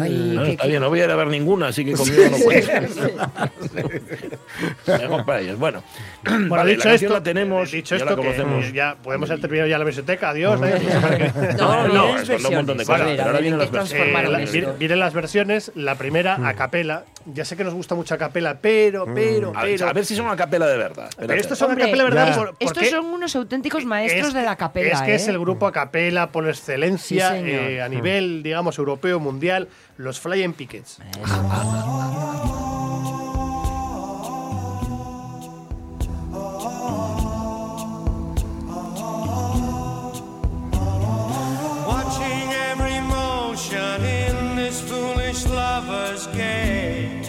[0.00, 2.22] Ay, No, qué- está bien, no voy a ir a ver ninguna, así que conmigo
[2.30, 2.70] no puedes.
[4.86, 5.58] Mejor para ellos.
[5.58, 5.82] Bueno,
[6.22, 8.72] Bueno, vale, dicho la esto, la tenemos, dicho ya esto la que conocemos.
[8.72, 10.60] ya podemos haber terminado ya la biblioteca, adiós.
[10.62, 10.74] ¿eh?
[11.58, 13.18] No, no, es cuando un montón de cosas.
[13.18, 14.54] Ahora vienen ¿en las versiones.
[14.54, 17.04] Eh, vienen las versiones, la primera a capela.
[17.26, 19.88] Ya sé que nos gusta mucho a capela, pero, pero, A ver, pero.
[19.88, 21.10] a ver si son una capela de verdad.
[21.18, 22.36] pero estos son a Hombre, capela, ¿verdad?
[22.36, 24.92] Por- Estos porque- son unos auténticos maestros es- de la capela.
[24.92, 25.30] Es que es ¿eh?
[25.32, 30.52] el grupo a capela por excelencia Sí, eh, a nivel, digamos, europeo, mundial, los Flying
[30.52, 30.98] Pickets.
[45.76, 47.22] Lover's game.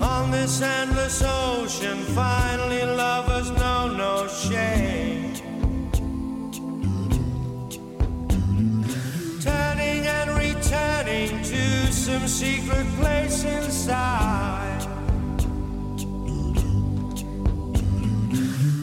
[0.00, 5.34] On this endless ocean, finally lovers know no shame.
[9.40, 14.82] Turning and returning to some secret place inside.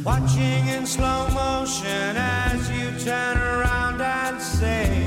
[0.06, 4.99] Watching in slow motion as you turn around and say,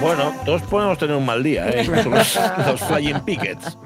[0.00, 1.84] Bueno, todos podemos tener un mal día, ¿eh?
[2.04, 2.06] Los,
[2.66, 3.76] los Flying Pickets.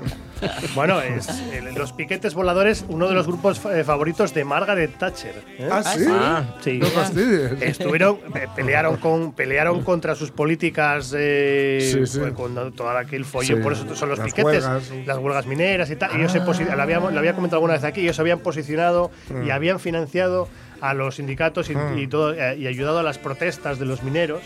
[0.75, 5.35] Bueno, es el- los piquetes voladores, uno de los grupos eh, favoritos de Margaret Thatcher.
[5.59, 5.69] ¿eh?
[5.71, 6.05] Ah, sí.
[6.09, 6.79] Ah, Sí.
[6.79, 7.61] No fastidies.
[7.63, 8.19] Estuvieron,
[8.55, 12.19] pelearon con, pelearon contra sus políticas, eh, Sí, sí.
[12.21, 13.63] pues, con todo aquel follón, Sí.
[13.63, 16.11] por eso son los Las piquetes, huelgas, las huelgas mineras y tal.
[16.15, 18.41] Y ellos se posi- lo, habíamos- lo había comentado alguna vez aquí, ellos se habían
[18.41, 19.47] posicionado Mm.
[19.47, 20.49] y habían financiado
[20.83, 24.43] a los sindicatos y, y todo, eh, y ayudado a las protestas de los mineros.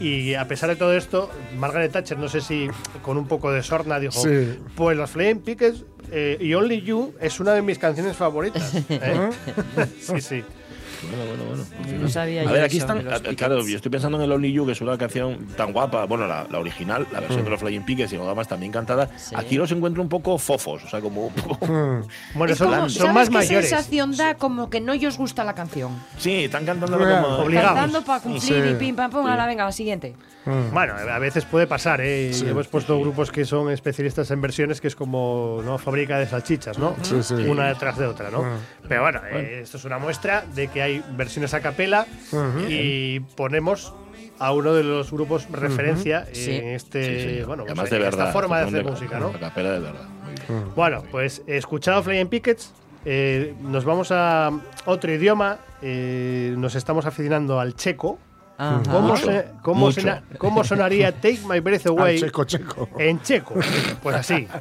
[0.00, 2.68] Y a pesar de todo esto, Margaret Thatcher, no sé si
[3.00, 4.58] con un poco de sorna, dijo: Sí.
[4.74, 8.74] Pues los Flying Pickets eh, y Only You es una de mis canciones favoritas.
[8.88, 9.30] ¿eh?
[10.00, 10.44] sí, sí.
[11.02, 11.44] Bueno, bueno,
[11.80, 11.98] bueno.
[12.02, 13.06] No sabía A yo ver, aquí eso están.
[13.08, 16.04] ah, Claro, yo estoy pensando en el Only You, que es una canción tan guapa.
[16.06, 19.08] Bueno, la, la original, la versión de los Flying Pickets y además también cantada.
[19.16, 19.34] Sí.
[19.36, 21.66] Aquí los encuentro un poco fofos, o sea, como poco.
[22.34, 23.68] Bueno, son, como- son ¿sabes más qué mayores.
[23.68, 25.92] sensación da como que no os gusta la canción?
[26.18, 27.36] Sí, están cantando Bueno, como.
[27.38, 27.72] Obligados.
[27.72, 28.54] Cantando para cumplir Sí.
[28.70, 30.14] y pim pam pum, a la venga, la siguiente.
[30.72, 32.30] Bueno, a veces puede pasar, ¿eh?
[32.46, 35.76] Hemos puesto grupos que son especialistas en versiones, que es como ¿no?
[35.76, 36.96] fábrica de salchichas, ¿no?
[37.02, 37.34] Sí, sí.
[37.34, 38.44] Una detrás de otra, ¿no?
[38.88, 42.06] Pero bueno, eh, esto es una muestra de que hay versiones a capela
[42.68, 43.92] y ponemos
[44.38, 46.54] a uno de los grupos referencia Sí.
[46.56, 48.20] en este, Sí, bueno, además pues, de en verdad.
[48.28, 49.32] esta forma de hacer música, ¿no?
[49.32, 50.04] Capela de verdad.
[50.24, 50.64] Muy bien.
[50.76, 52.72] Bueno, pues escuchado Flying Pickets,
[53.04, 54.50] eh, nos vamos a
[54.86, 55.58] otro idioma.
[55.80, 58.18] eh, nos estamos aficionando al checo.
[58.60, 58.82] Ajá.
[58.90, 60.00] ¿Cómo, Mucho, se- cómo mucho.
[60.00, 62.88] sona- cómo sonaría Take My Breath Away checo, checo.
[62.98, 63.54] en checo?
[64.02, 64.48] Pues así.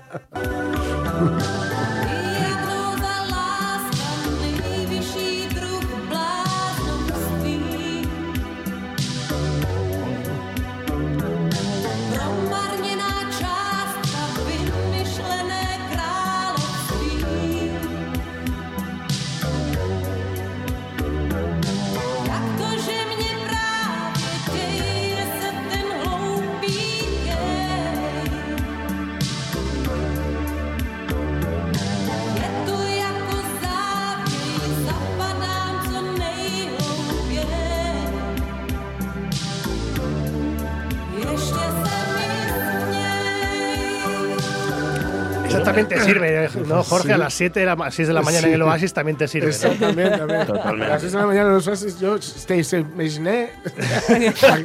[46.07, 46.49] sirve, ¿eh?
[46.65, 47.13] ¿no, Jorge?
[47.13, 49.27] A las 7 de la, ma- 6 de la mañana en el Oasis también te
[49.27, 49.47] sirve.
[49.47, 49.51] ¿no?
[49.53, 50.45] Exactamente, también.
[50.47, 50.85] Totalmente.
[50.85, 53.49] A las seis de la mañana los haces, yo estoy se me imaginé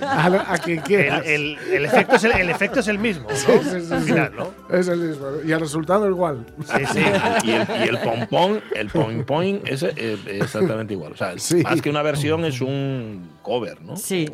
[0.02, 1.22] a, a, a quien El, quieras.
[1.26, 3.36] el- el efecto es el, el efecto es el mismo, ¿no?
[3.36, 4.06] Sí, sí, sí, Al sí.
[4.06, 4.52] final, ¿no?
[4.76, 5.26] Es el mismo.
[5.44, 6.46] Y el resultado igual.
[6.66, 7.00] Sí, sí.
[7.44, 11.12] Y el, y el pompón, el point point, es exactamente igual.
[11.12, 11.62] O sea, Sí.
[11.62, 13.96] más que una versión es un cover, ¿no?
[13.96, 14.26] Sí,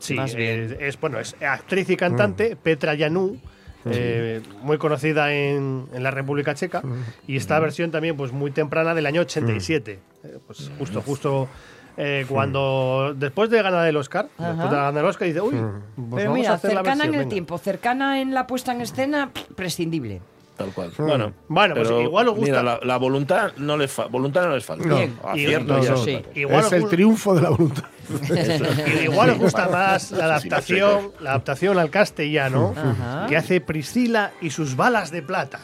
[0.00, 0.14] sí.
[0.14, 0.72] más bien.
[0.78, 3.38] eh, es bueno, es actriz y cantante Petra Yanú,
[3.86, 6.82] eh, muy conocida en, en la República Checa,
[7.26, 11.48] y esta versión también pues muy temprana del año 87, eh, pues justo justo
[11.96, 15.64] eh, cuando después de ganar el Oscar, después de ganar el Oscar dice, uy, pues
[15.96, 17.30] Pero vamos a mira, la cercana en el venga".
[17.30, 20.20] tiempo, cercana en la puesta en escena, prescindible.
[20.56, 20.90] Tal cual.
[20.98, 24.44] Bueno, Bueno, pues pero, igual os gusta- Mira, la, la voluntad no les fa- voluntad
[24.46, 24.88] no les falta.
[25.24, 26.20] Acierto no, sí.
[26.34, 27.84] Igual es os el triunfo de la voluntad.
[28.86, 33.26] Y Igual os gusta más la adaptación, la adaptación al castellano Ajá.
[33.28, 35.60] que hace Priscila y sus balas de plata.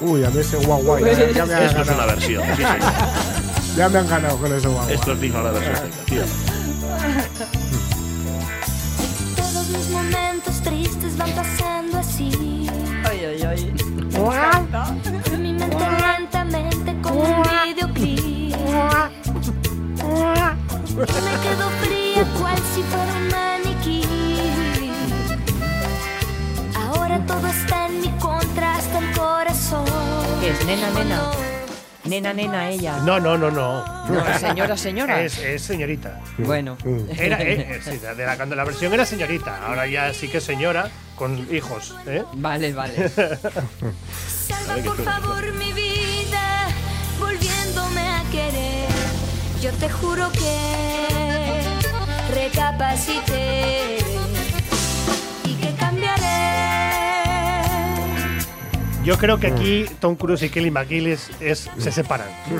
[0.00, 0.98] Uy, a mí ese guau.
[1.00, 2.06] Ya, ya me han Esto es una ganado.
[2.08, 2.44] versión.
[2.56, 2.64] sí, sí.
[3.76, 4.88] Ya me han ganado con ese guau.
[4.88, 5.90] Esto es digno la versión.
[6.06, 6.22] tío.
[9.36, 12.66] Todos mis momentos tristes van pasando así.
[13.04, 13.74] Ay, ay, ay.
[15.38, 15.76] Mi mente
[16.18, 18.35] lentamente como un videoclip.
[20.96, 21.04] Me
[21.42, 24.02] quedo fría cual si fuera un maniquí.
[26.74, 29.84] Ahora todo está en mi contra hasta el corazón.
[30.40, 30.64] ¿Qué es?
[30.66, 31.30] Nena, nena.
[32.04, 32.98] Nena, nena, ella.
[32.98, 33.84] No, no, no, no.
[34.06, 35.20] No, señora, señora.
[35.22, 36.20] Es, es señorita.
[36.38, 36.78] Bueno.
[37.18, 40.44] Era, eh, sí, de la, cuando la versión era señorita, ahora ya sí que es
[40.44, 41.96] señora con hijos.
[42.06, 42.22] ¿eh?
[42.34, 43.08] Vale, vale.
[44.28, 46.45] Salva por favor mi vida,
[47.36, 48.88] volviéndome a querer.
[49.60, 50.56] Yo te juro que
[52.34, 54.15] recapacité
[59.06, 62.26] Yo creo que aquí Tom Cruise y Kelly McGillis es, se separan.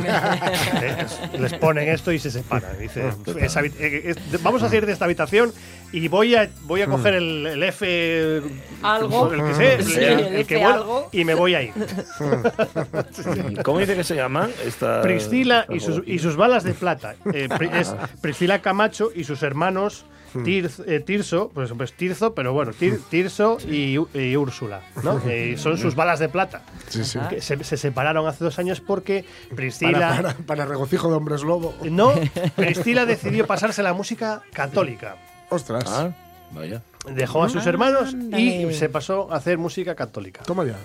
[0.81, 2.79] Eh, es- les ponen esto y se separan.
[2.79, 3.09] Dice,
[3.41, 5.53] "Es habi- eh, es- vamos a salir de esta habitación
[5.93, 8.43] y voy a, voy a coger el, el F.
[8.83, 9.33] Algo.
[9.33, 11.09] El que sé, Sí, el, el el que algo.
[11.13, 11.73] y me voy a ir.
[13.65, 14.49] ¿Cómo dice que se llama?
[14.65, 17.15] Esta, Priscila y sus, y sus balas de plata.
[17.33, 20.05] Eh, es Priscila Camacho y sus hermanos
[20.45, 23.97] Tir- eh, Tirso, pues, pues Tirso, pero bueno, Tir- Tirso y,
[24.37, 25.21] Úrsula, ¿no?
[25.27, 26.63] Eh, son sus balas de plata.
[26.89, 27.19] Sí, sí.
[27.29, 29.93] Que se, se separaron hace dos años porque Priscila.
[29.93, 31.75] Para, para, para regocijo de hombres lobo.
[31.91, 32.13] No,
[32.57, 35.17] Priscila decidió pasarse a la música católica.
[35.51, 35.85] Ostras.
[35.89, 36.11] Ah,
[36.53, 36.83] vaya.
[37.09, 40.43] Dejó a sus hermanos y se pasó a hacer música católica.
[40.43, 40.77] Toma ya.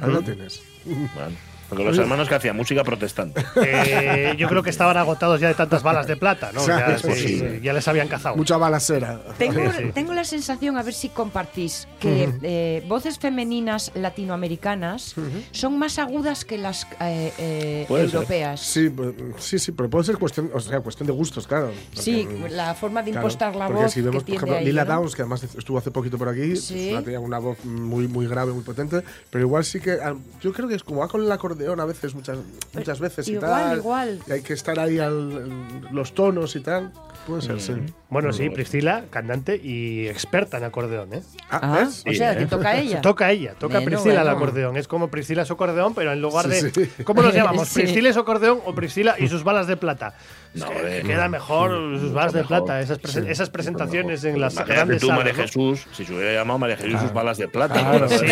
[0.00, 0.62] Ahí lo tienes.
[0.84, 1.36] Bueno,
[1.68, 3.44] porque los hermanos que hacían música protestante.
[3.64, 6.66] Eh, yo creo que estaban agotados ya de tantas balas de plata, ¿no?
[6.66, 7.60] Ya, sí, posible.
[7.62, 8.36] ya les habían cazado.
[8.36, 9.20] Mucha balacera.
[9.38, 9.90] Tengo, Sí.
[9.94, 15.14] tengo la sensación, a ver si compartís, que eh, voces femeninas latinoamericanas
[15.52, 18.00] son más agudas que las eh, eh, ser.
[18.00, 18.60] europeas.
[18.60, 21.72] Sí, pues, sí, sí, pero puede ser cuestión, o sea, cuestión de gustos, claro.
[21.92, 24.56] Sí, Porque, la forma de claro, impostar la porque voz si vemos, que por ejemplo,
[24.58, 24.94] a Lila ¿no?
[24.94, 26.90] Downs, que además estuvo hace poquito por aquí, Sí.
[26.92, 30.52] pues, tenía una voz muy, muy grave, muy potente, pero igual sí que, ah, yo
[30.52, 32.38] creo que es como va con el acordeón a veces, muchas,
[32.72, 33.76] muchas veces y igual, tal.
[33.78, 34.20] igual.
[34.26, 36.92] Y hay que estar ahí al, los tonos y tal.
[37.26, 37.72] Puede ser, sí.
[38.08, 41.22] Bueno, sí, Priscila, cantante y experta en acordeón, ¿eh?
[41.50, 42.04] Ah, Ah, ¿ves?
[42.08, 43.00] o sea, que toca a ella.
[43.00, 44.76] Toca ella, toca Priscila el acordeón.
[44.76, 46.86] Es como Priscila su acordeón, pero en lugar Sí, de.
[46.86, 47.02] sí.
[47.04, 47.66] ¿Cómo los llamamos?
[47.76, 47.80] Sí.
[47.82, 50.14] ¿Priscila su acordeón o Priscila y sus balas de plata?
[50.54, 52.64] Es No, que eh, queda mejor sus balas de mejor.
[52.64, 55.34] plata, esas, presen- esas presentaciones en las Imagínate grandes tú, María.
[55.34, 58.08] Jesús, si se hubiera llamado María Jesús sus balas de plata.
[58.08, 58.26] Sí,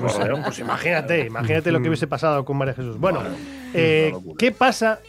[0.00, 2.98] Pues, pues, pues imagínate, imagínate lo que hubiese pasado con María Jesús.
[2.98, 3.34] Bueno, Bueno,
[3.74, 4.14] eh.
[4.38, 5.00] ¿qué pasa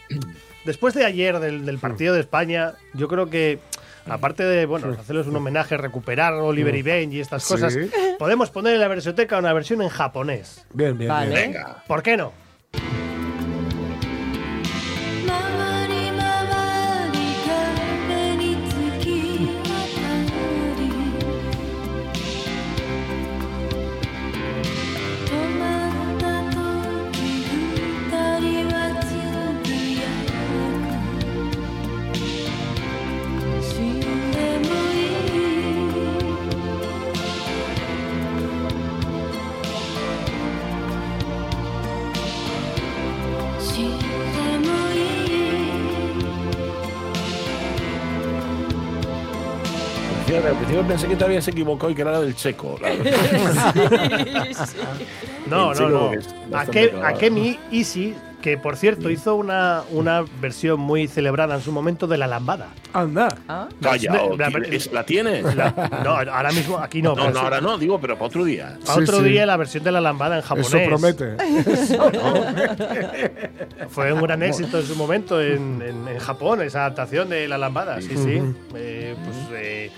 [0.65, 2.73] después de ayer del, del partido de España?
[2.93, 3.59] Yo creo que
[4.07, 7.53] aparte de bueno hacerles un homenaje, recuperar Oliver y Ben y estas Sí.
[7.53, 7.75] cosas,
[8.19, 10.65] podemos poner en la versioteca una versión en japonés.
[10.73, 11.29] Bien, bien, Vale.
[11.35, 11.51] bien.
[11.53, 11.83] Venga.
[11.87, 12.33] ¿Por qué no?
[51.03, 52.77] Pensé que todavía se equivocó y que era la del checo.
[52.81, 52.89] la-
[55.47, 56.11] No, Sí, no, no.
[56.71, 57.05] clavado.
[57.05, 62.17] Akemi Easy que por cierto hizo una, una versión muy celebrada en su momento de
[62.17, 62.67] la lambada.
[62.91, 63.29] Anda.
[63.47, 64.49] Ah, Calla, No, la-
[64.91, 65.55] ¿la tienes?
[65.55, 65.73] La-
[66.03, 67.15] no, ahora mismo aquí no.
[67.15, 68.77] No, no, ahora no, digo, pero para otro día.
[68.85, 69.23] Para Sí, otro sí.
[69.29, 70.73] día la versión de la lambada en japonés.
[70.73, 71.37] Eso promete.
[73.89, 77.57] Fue un gran éxito en su momento en, en- en Japón, esa adaptación de la
[77.57, 78.01] lambada.
[78.01, 78.41] Sí, sí.
[78.75, 79.89] Eh, pues eh,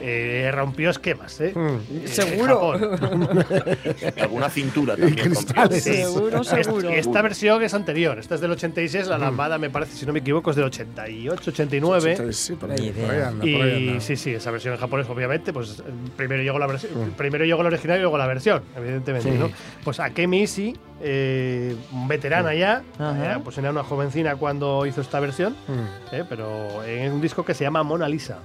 [0.00, 1.52] eh, rompió esquemas, ¿eh?
[1.54, 2.04] Mm.
[2.04, 2.72] Eh, Seguro.
[4.20, 5.28] Alguna cintura también.
[5.30, 5.82] cristales.
[5.84, 5.94] Sí.
[5.96, 6.88] Seguro, Esta- seguro.
[6.90, 8.18] Esta, versión es anterior.
[8.18, 9.06] Esta es del 86.
[9.08, 12.32] La lambada, me parece, si no me equivoco, es del 88, 89.
[12.32, 14.00] Sí, por ahí, Ni por ahí anda, por ahí Y anda.
[14.00, 15.82] sí, sí, esa versión en japonés, obviamente, pues eh,
[16.16, 19.36] primero llegó la versión, primero llegó la original y luego la versión, evidentemente, Sí.
[19.38, 19.50] ¿no?
[19.84, 21.74] Pues Akemi Isi, eh,
[22.06, 26.14] veterana ya, eh, pues era una jovencina cuando hizo esta versión, Mm.
[26.14, 28.38] eh, pero en un disco que se llama Mona Lisa.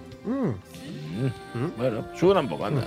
[1.53, 1.77] Mm.
[1.77, 2.83] Bueno, suena un poco, anda.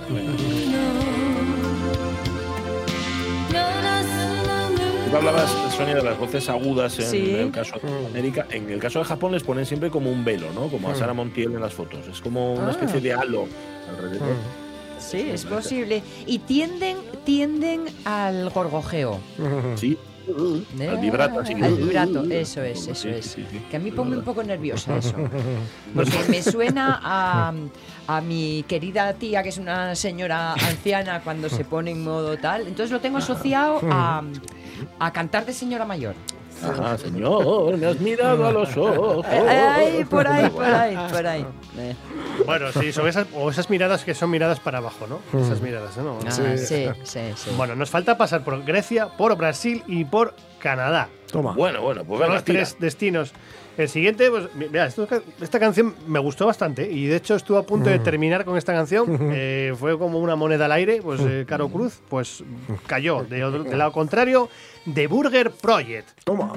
[5.09, 7.31] Tú hablabas, Sonia, de las voces agudas en Sí.
[7.35, 8.45] el caso de América.
[8.51, 10.67] En el caso de Japón les ponen siempre como un velo, ¿no?
[10.67, 12.05] Como a Sara Montiel en las fotos.
[12.11, 12.71] Es como una Ah.
[12.71, 13.47] especie de halo
[13.89, 14.35] alrededor.
[14.99, 16.03] sí, es posible.
[16.25, 19.19] Y tienden, tienden al gorgojeo.
[19.75, 19.97] Sí.
[20.89, 21.53] Al vibrato, así.
[21.53, 23.37] Al vibrato, eso es, eso es.
[23.69, 25.15] Que a mí ponme un poco nerviosa eso.
[25.95, 27.53] Porque me suena a,
[28.07, 32.61] a mi querida tía, que es una señora anciana, cuando se pone en modo tal.
[32.67, 34.23] Entonces lo tengo asociado a,
[34.99, 36.15] a cantar de señora mayor.
[36.63, 39.25] Ajá, señor, me has mirado a los ojos.
[39.27, 41.45] Ay, por ahí, por ahí, por ahí.
[41.77, 41.95] Eh.
[42.45, 45.19] Bueno, sí, son esas, o esas miradas que son miradas para abajo, ¿no?
[45.39, 46.19] Esas miradas, ¿no?
[46.25, 47.49] Ah, sí, sí, sí.
[47.55, 51.09] Bueno, nos falta pasar por Grecia, por Brasil y por Canadá.
[51.31, 51.53] Toma.
[51.53, 52.59] Bueno, bueno, pues venga, los tira.
[52.59, 53.33] tres destinos.
[53.77, 55.07] El siguiente, pues, mi- mira, esto-
[55.39, 58.73] esta canción me gustó bastante y de hecho estuve a punto de terminar con esta
[58.73, 59.05] canción.
[59.39, 62.43] Eh, fue como una moneda al aire, pues eh, Caro Cruz, pues
[62.87, 64.49] cayó de otro- del lado contrario,
[64.85, 66.07] de Burger Project.
[66.23, 66.53] Toma.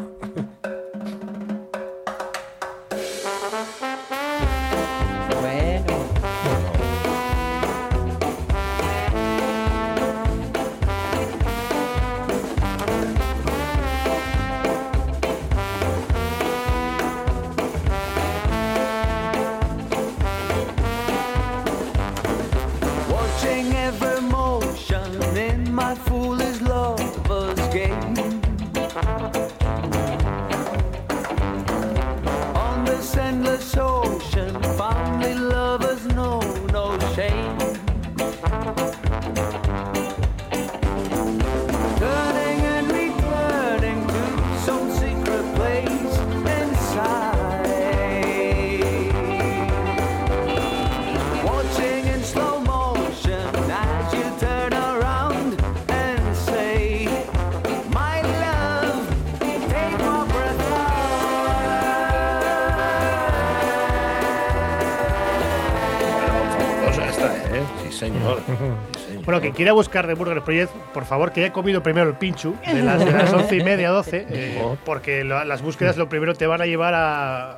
[69.61, 73.05] Quiera buscar de Burger Project, por favor, que haya comido primero el pinchu de las,
[73.05, 76.63] de las once y media, 12, eh, porque lo- las búsquedas lo primero te van
[76.63, 77.57] a llevar a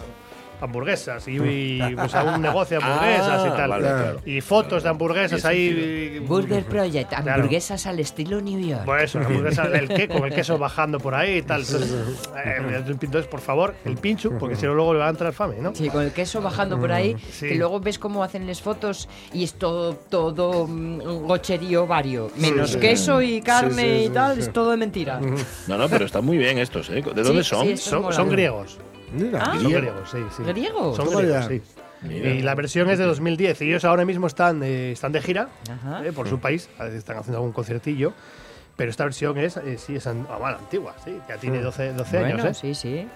[0.63, 3.71] hamburguesas y, y, pues, a un negocio de hamburguesas y Ah, tal.
[3.71, 4.21] vale, claro.
[4.25, 6.19] Y fotos de hamburguesas ahí.
[6.27, 7.33] Burger Project, Claro.
[7.33, 8.83] hamburguesas al estilo New York.
[8.85, 11.61] Pues eso, la hamburguesa, el que, con el queso bajando por ahí y tal.
[11.63, 11.93] Entonces,
[12.45, 15.57] eh, entonces, por favor, el pinchu, porque si no luego le va a entrar fame,
[15.61, 15.75] ¿no?
[15.75, 17.49] Sí, con el queso bajando por ahí, Sí.
[17.49, 22.31] que luego ves cómo hacen las fotos y es todo, todo mm, gocherío vario.
[22.37, 22.79] Menos sí.
[22.79, 24.41] queso y carne Sí, sí, y sí, tal, sí.
[24.43, 25.21] es todo de mentira.
[25.67, 27.03] No, no, pero están muy bien estos, ¿eh?
[27.15, 27.67] ¿De dónde Sí, son?
[27.67, 28.79] sí, Son, son griegos.
[29.13, 29.41] Mira.
[29.43, 29.55] Ah.
[29.61, 30.43] Son griegos, sí, sí.
[30.45, 30.97] ¿Griegos?
[30.97, 31.63] Son griegos, sí.
[32.03, 32.31] Mira.
[32.31, 33.61] Y la versión es de 2010.
[33.63, 35.49] y Ellos ahora mismo están, eh, están de gira
[36.05, 36.69] eh, por su país.
[36.79, 38.13] a veces Están haciendo algún conciertillo.
[38.77, 41.17] Pero esta versión es, eh, sí, es an- ah, bueno, antigua, sí.
[41.29, 42.55] Ya tiene 12, 12 Bueno, años, ¿eh?
[42.55, 43.07] sí, sí.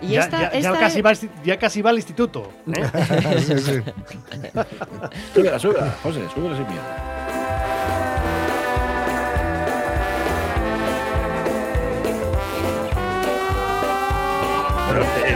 [0.00, 1.12] Y Ya, esta, ya- ya casi es- va,
[1.44, 2.50] ya casi va al instituto.
[2.74, 2.82] ¿eh?
[3.46, 3.82] Sí, sí.
[5.34, 6.82] Súbela, súbela, José, súbela sin miedo.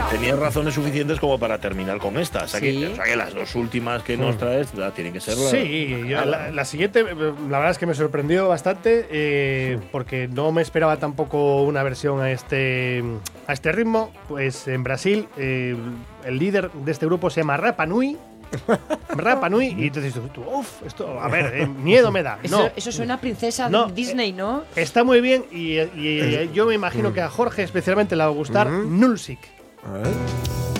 [0.09, 2.43] Tenías razones suficientes como para terminar con esta.
[2.43, 2.85] O sea, que, Sí.
[2.85, 5.49] o sea que las dos últimas que nos traes la, tienen que ser las.
[5.51, 7.05] Sí, yo- la, la siguiente, eh,
[7.49, 12.19] la verdad es que me sorprendió bastante eh, porque no me esperaba tampoco una versión
[12.21, 13.03] a este,
[13.47, 14.11] a este ritmo.
[14.27, 15.75] Pues en Brasil, eh,
[16.25, 18.17] el líder de este grupo se llama Rapa Nui.
[19.15, 22.37] Rapa Nui, y entonces tú, uff, esto, a ver, eh, miedo me da.
[22.43, 24.63] Eso, No, eso suena a princesa No, de Disney, ¿no?
[24.75, 28.33] está muy bien y, y, yo me imagino que a Jorge especialmente le va a
[28.33, 29.39] gustar Nulsik.
[29.83, 30.70] A ver.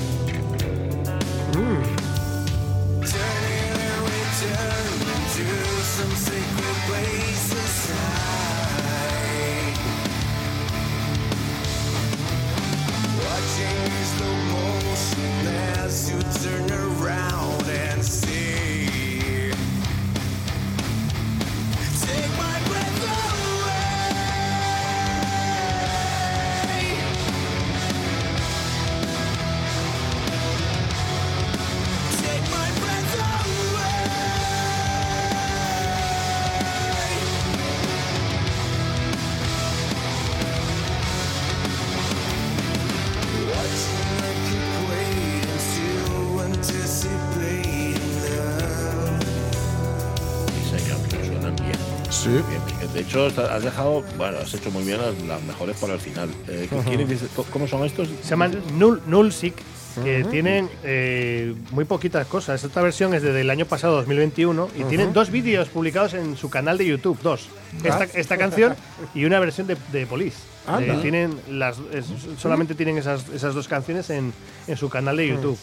[52.23, 52.29] Sí.
[52.29, 55.99] Bien, De hecho, has dejado, bueno, has hecho muy bien las, las mejores para el
[55.99, 56.29] final.
[56.47, 58.07] Eh, ¿qué- quiénes dices- co- ¿Cómo son estos?
[58.21, 59.55] Se llaman Null, Nullsic,
[60.03, 62.63] que tienen eh, muy poquitas cosas.
[62.63, 66.49] Esta versión es desde el año pasado, 2021, y tienen dos vídeos publicados en su
[66.49, 67.49] canal de YouTube, dos.
[67.83, 68.75] Esta, esta canción
[69.15, 70.37] y una versión de, de Police.
[70.79, 72.05] Eh, tienen las, es-
[72.39, 74.31] solamente tienen esas, esas dos canciones en,
[74.67, 75.57] en su canal de YouTube.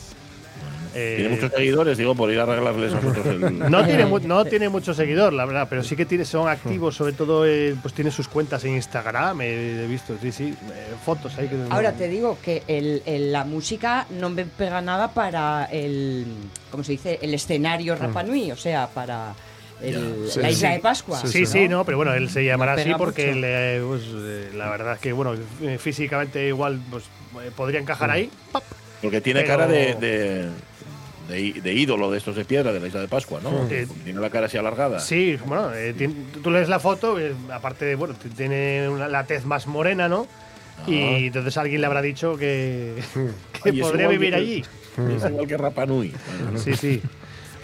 [1.00, 3.58] Eh, Tiene muchos seguidores, digo, por ir a arreglarles nosotros el.
[3.70, 7.12] no tiene, no tiene mucho seguidor, la verdad, pero sí que tiene, son activos, sobre
[7.12, 11.38] todo, eh, pues tiene sus cuentas en Instagram, eh, he visto, sí, sí, eh, fotos
[11.38, 11.46] ahí.
[11.48, 16.26] Que, Ahora te digo que el- el- la música no me pega nada para el,
[16.70, 17.18] ¿cómo se dice?
[17.22, 19.34] El escenario Rapa Nui, o sea, para
[19.80, 20.74] el- sí, la isla sí.
[20.74, 21.20] de Pascua.
[21.24, 24.02] Sí, sí, no, pero bueno, él se llamará así porque le- pues,
[24.54, 25.34] la verdad es que, bueno,
[25.78, 27.04] físicamente igual pues,
[27.56, 28.30] podría encajar ahí.
[28.50, 28.64] ¡pap!
[29.00, 30.48] Porque tiene Pero- cara de, de,
[31.28, 33.50] de de ídolo de estos de piedra de la isla de Pascua, ¿no?
[33.70, 34.98] Eh, tiene la cara así alargada.
[35.00, 35.94] Sí, bueno, eh,
[36.42, 40.26] tú lees la foto, eh, aparte de, bueno, tiene una- la tez más morena, ¿no?
[40.86, 42.94] Y entonces alguien le habrá dicho que,
[43.64, 44.64] que podría vivir que- allí.
[45.16, 46.12] Es igual que Rapa Nui.
[46.56, 47.02] Sí, sí.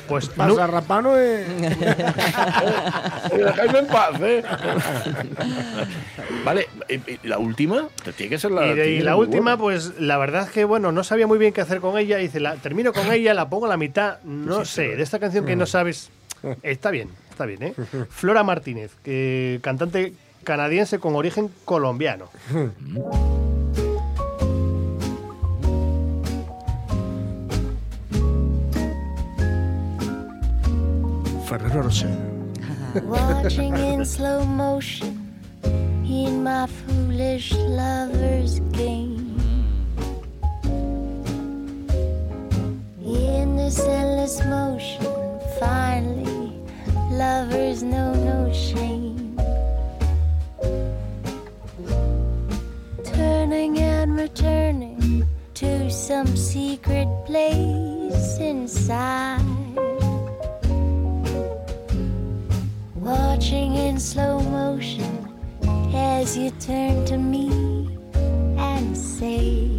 [0.09, 1.15] Pues Pasa, nu- Rapano.
[1.19, 1.45] eh.
[3.33, 4.43] Oye, dejadme en paz, ¿eh?
[6.45, 6.69] vale,
[7.23, 8.67] la última, tiene que ser la.
[8.67, 9.59] Y, de- y la última, buena.
[9.59, 12.19] pues la verdad es que, bueno, no sabía muy bien qué hacer con ella.
[12.19, 14.19] Dice, la, termino con ella, la pongo a la mitad.
[14.25, 16.11] No sé, de esta canción que no sabes.
[16.63, 17.75] Está bien, está bien, ¿eh?
[18.11, 20.13] Flora Martínez, que, cantante
[20.45, 22.29] canadiense con origen colombiano.
[31.59, 32.11] Ferrero Rocher.
[33.05, 35.33] watching in slow motion
[36.05, 39.39] in my foolish lover's game.
[43.05, 46.59] In this endless motion, finally,
[47.13, 49.39] lovers know no shame.
[53.05, 55.25] Turning and returning
[55.55, 59.64] to some secret place inside.
[63.05, 65.29] Watching in slow motion
[65.95, 67.49] as you turn to me
[68.57, 69.71] and say,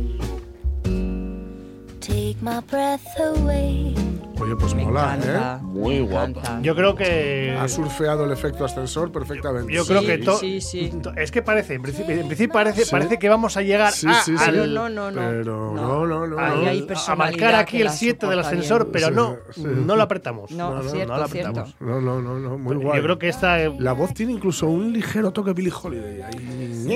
[1.99, 3.95] Take my breath away.
[4.39, 5.59] Oye, pues mola, encanta.
[5.63, 6.25] Muy Me guapa.
[6.29, 6.59] encanta.
[6.61, 6.95] Yo creo ¿eh?
[6.97, 7.57] que.
[7.59, 9.71] Ha surfeado el efecto ascensor perfectamente.
[9.73, 10.91] Yo Sí, creo que to- sí, sí.
[11.01, 12.91] to- es que parece, en principio, en principio parece, Sí.
[12.91, 14.43] parece que vamos a llegar Sí, a, sí, sí.
[14.43, 15.21] al- No, no, no.
[15.21, 16.37] Pero no, no, no.
[16.39, 18.91] hay a marcar aquí el la 7 del ascensor, bien.
[18.91, 19.63] pero Sí, no, sí.
[19.85, 20.51] no lo apretamos.
[20.51, 21.49] No, cierto, lo cierto.
[21.61, 21.75] apretamos.
[21.79, 22.97] No, no, no, no, muy guay.
[22.97, 23.63] Yo creo que esta.
[23.63, 26.21] eh, La voz tiene incluso un ligero toque Billie Holiday.
[26.21, 26.35] Ahí.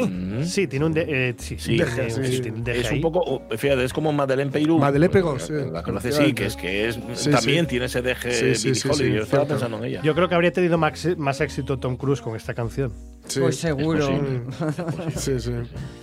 [0.05, 0.43] Mm.
[0.43, 0.93] Sí, tiene un.
[0.93, 4.77] de- eh, sí, deje, sí, Es un poco, oh, fíjate, es como Madeleine Peyrou.
[4.77, 6.99] Madeleine Pues, Pegó, la- sí, La conoces, sí, que es que es
[7.29, 7.69] Sí, también sí.
[7.69, 9.07] tiene ese deje Sí, sí, Billie sí, Holiday.
[9.11, 10.01] sí, Yo estaba pensando en ella.
[10.03, 12.91] Yo creo que habría tenido más, más éxito Tom Cruise con esta canción.
[13.27, 13.39] Sí.
[13.41, 14.07] Pues seguro.
[14.07, 14.41] posible.
[15.15, 15.51] Sí, sí.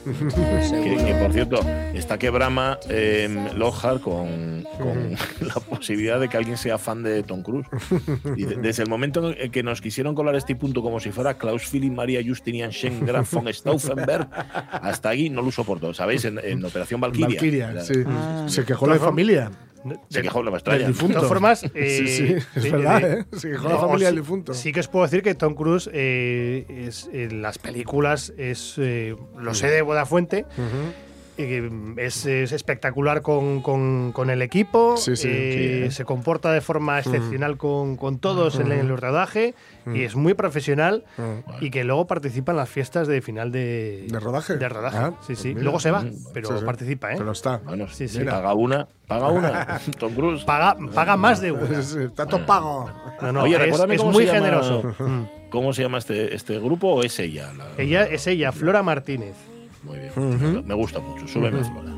[0.05, 1.61] Que, que, por cierto,
[1.95, 7.23] está que brama eh, Lockhart con, con la posibilidad de que alguien sea fan de
[7.23, 7.67] Tom Cruise.
[8.37, 11.35] Y de- desde el momento en que nos quisieron colar este punto como si fuera
[11.37, 14.29] Klaus Philipp Maria Justinian Schengen Graf von Stauffenberg,
[14.71, 15.93] hasta ahí no lo soportó.
[15.95, 16.25] ¿Sabéis?
[16.27, 17.29] En, en Operación Valkyria.
[17.29, 17.95] Valkyria, sí.
[18.07, 18.47] Ah.
[18.49, 19.51] Se quejó la de familia.
[20.09, 20.87] Se quejó, no me Del extraña.
[20.89, 21.09] difunto.
[21.09, 23.37] De todas formas, sí, eh, sí, es sí, verdad, eh, ¿eh?
[23.37, 24.55] Se quejó la familia sí- del difunto.
[24.55, 29.17] Sí que os puedo decir que Tom Cruise eh, es, en las películas es eh,
[29.39, 30.45] lo sé de buena fuente.
[31.39, 35.91] Eh, es, es espectacular con, con- con el equipo, Sí, sí, eh, sí, eh.
[35.91, 39.55] se comporta de forma excepcional con, con todos en, el rodaje
[39.93, 41.05] y es muy profesional
[41.61, 44.57] y que luego participa en las fiestas de final de, ¿De rodaje?
[44.57, 44.97] de rodaje.
[44.97, 45.49] Ah, sí, pues sí.
[45.49, 45.63] mira.
[45.63, 46.65] Luego se va, Mm, pero Sí, sí.
[46.65, 47.17] participa, ¿eh?
[47.19, 47.59] Pero está.
[47.65, 48.19] Bueno, Sí, sí.
[48.19, 49.81] si paga una, paga una.
[49.99, 50.45] Tom Cruise.
[50.45, 51.81] Paga, paga más de una.
[52.15, 52.91] Todo pago.
[53.23, 54.83] No, no, Oye, es, es muy generoso.
[54.99, 55.25] Mm.
[55.51, 57.53] ¿Cómo se llama este, este grupo o es ella?
[57.57, 59.37] La- Ella es ella, Flora Martínez.
[59.87, 60.67] Muy bien.
[60.67, 61.27] Me gusta mucho.
[61.29, 61.93] Súbeme, Flora.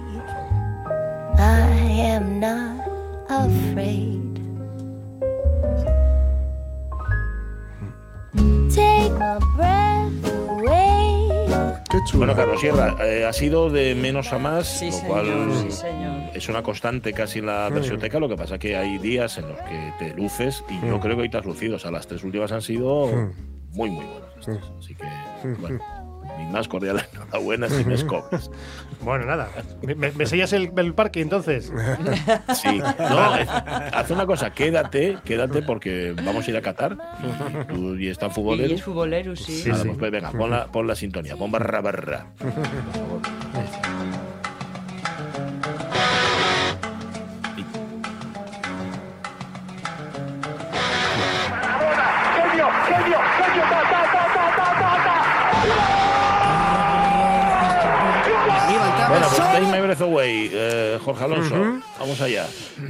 [1.39, 2.80] I am not
[3.28, 4.18] afraid.
[8.74, 11.28] Take my breath away.
[11.91, 12.18] Qué chulo.
[12.26, 15.26] Bueno, Carlos Sierra, eh, ha sido de menos a más, Sí, lo señor, cual
[15.62, 16.30] sí, señor.
[16.34, 18.18] es una constante casi en la versioteca.
[18.20, 21.22] Lo que pasa que hay días en los que te luces y yo creo que
[21.22, 21.76] hoy te has lucido.
[21.76, 23.07] O sea, las tres últimas han sido
[23.72, 24.28] muy, muy buenas.
[24.41, 24.70] estas.
[24.78, 25.05] Así que,
[25.61, 25.78] bueno,
[26.39, 28.51] mi más cordial enhorabuena si me escoges.
[29.03, 29.49] Bueno, nada.
[29.82, 31.72] ¿Me, sellas el, el parque entonces?
[32.55, 33.47] Sí, no, eh,
[33.93, 38.30] haz una cosa, quédate, quédate porque vamos a ir a Qatar y tú y están
[38.30, 38.72] Y futboleros.
[38.72, 39.62] es futbolero, sí.
[39.62, 39.91] Sí, Nada, sí.
[39.99, 42.26] pues venga, pon la, pon la sintonía, pon barra barra.
[42.39, 43.20] Genio,
[43.82, 43.97] genio,
[59.89, 61.55] Breath Away, eh, Jorge Alonso.
[61.99, 62.47] Vamos allá.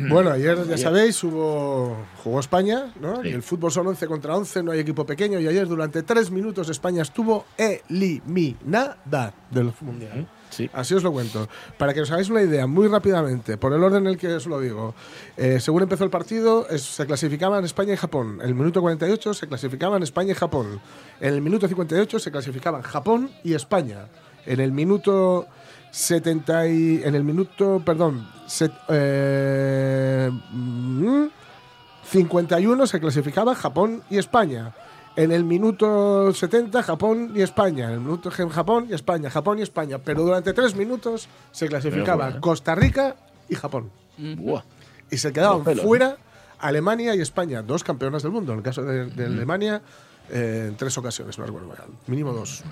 [0.08, 3.22] Bueno, ayer ya sabéis, hubo jugó España, ¿no?
[3.22, 3.28] Sí.
[3.28, 5.38] Y el fútbol son 11 contra 11, no hay equipo pequeño.
[5.38, 8.96] Y ayer durante tres minutos España estuvo eliminada
[9.50, 10.26] del Mundial.
[10.50, 10.68] Sí.
[10.72, 11.48] Así os lo cuento.
[11.76, 14.46] Para que os hagáis una idea, muy rápidamente, por el orden en el que os
[14.46, 14.94] lo digo.
[15.36, 18.38] Eh, según empezó el partido, es- se clasificaban España y Japón.
[18.42, 20.80] En el minuto 48 se clasificaban España y Japón.
[21.20, 24.06] En el minuto 58 se clasificaban Japón y España.
[24.46, 25.46] En el minuto
[25.90, 31.24] 70 y, en el minuto, perdón, set- eh, mm,
[32.04, 34.72] 51 se clasificaban Japón y España.
[35.16, 37.86] En el minuto 70, Japón y España.
[37.86, 39.98] En el minuto Japón y España, Japón y España.
[39.98, 41.66] Pero durante tres minutos se
[42.26, 42.40] bueno, ¿eh?
[42.40, 43.16] Costa Rica
[43.48, 43.90] y Japón.
[44.16, 44.62] Buah.
[45.10, 46.16] Y se quedaban fuera
[46.60, 48.52] Alemania y España, dos campeonas del mundo.
[48.52, 49.82] En el caso de, de Alemania,
[50.30, 51.36] eh, en tres ocasiones,
[52.06, 52.62] mínimo dos.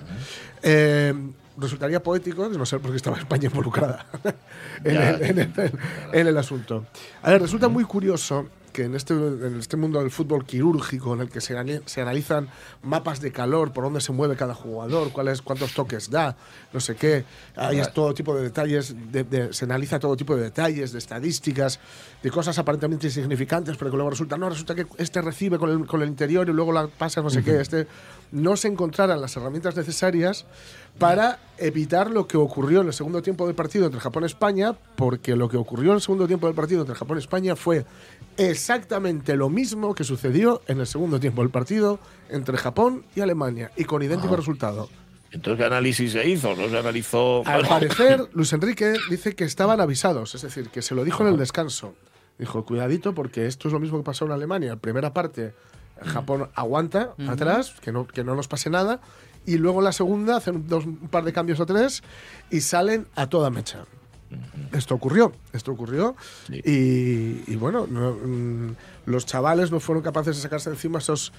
[1.57, 4.05] Resultaría poético, no ser porque estaba España involucrada
[4.83, 5.71] en, el, en el-
[6.13, 6.85] en el asunto.
[7.23, 11.21] A ver, resulta muy curioso que en este, en este mundo del fútbol quirúrgico, en
[11.21, 11.55] el que se,
[11.85, 12.47] se analizan
[12.83, 16.37] mapas de calor, por dónde se mueve cada jugador, cuáles, cuántos toques da,
[16.73, 20.43] no sé qué, hay todo tipo de detalles, de- de- se analiza todo tipo de
[20.43, 21.79] detalles, de estadísticas,
[22.21, 25.87] de cosas aparentemente insignificantes, pero que luego resulta, no, resulta que este recibe con el,
[25.87, 27.87] con el interior y luego la pasa no sé qué, este
[28.31, 30.45] no se encontraran las herramientas necesarias
[30.99, 34.73] para evitar lo que ocurrió en el segundo tiempo del partido entre Japón y España,
[34.95, 37.85] porque lo que ocurrió en el segundo tiempo del partido entre Japón y España fue
[38.37, 41.99] exactamente lo mismo que sucedió en el segundo tiempo del partido
[42.29, 44.37] entre Japón y Alemania, y con idéntico Ah.
[44.37, 44.89] resultado.
[45.31, 46.55] Entonces, ¿qué análisis se hizo?
[46.55, 47.45] ¿No se analizó?
[47.45, 51.29] Al parecer, Luis Enrique dice que estaban avisados, es decir, que se lo dijo en
[51.29, 51.95] el descanso.
[52.39, 54.75] Dijo, cuidadito, porque esto es lo mismo que pasó en Alemania.
[54.77, 55.53] Primera parte,
[56.03, 58.99] Japón aguanta atrás, que no, que no nos pase nada.
[59.45, 62.03] Y luego en la segunda hacen dos, un par de cambios o tres
[62.49, 63.85] y salen a toda mecha.
[64.73, 66.15] Esto ocurrió, esto ocurrió.
[66.47, 66.61] Sí.
[66.65, 68.75] Y, y bueno, no, mm,
[69.05, 71.31] los chavales no fueron capaces de sacarse encima esos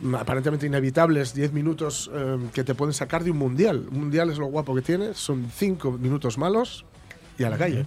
[0.00, 3.88] mm, aparentemente inevitables 10 minutos eh, que te pueden sacar de un mundial.
[3.90, 6.84] Un mundial es lo guapo que tiene, son 5 minutos malos
[7.38, 7.86] y a la calle.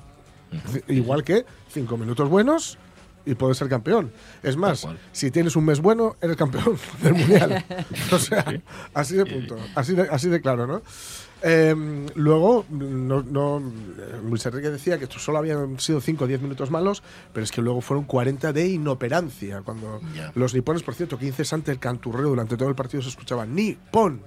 [0.90, 2.78] Igual que 5 minutos buenos
[3.26, 4.12] y puedes ser campeón.
[4.44, 7.66] Es más, si tienes un mes bueno, eres campeón del mundial.
[8.12, 8.46] o sea,
[8.94, 10.82] así de punto, así de, así de claro, ¿no?
[11.44, 11.76] Eh,
[12.14, 13.62] luego, no, no,
[14.24, 17.02] Luis Enrique decía que esto solo habían sido 5 o 10 minutos malos,
[17.34, 19.62] pero es que luego fueron 40 de inoperancia.
[19.62, 20.00] Cuando
[20.36, 23.74] los nipones, por cierto, 15 ante el canturreo durante todo el partido se escuchaba ni
[23.74, 24.22] pon,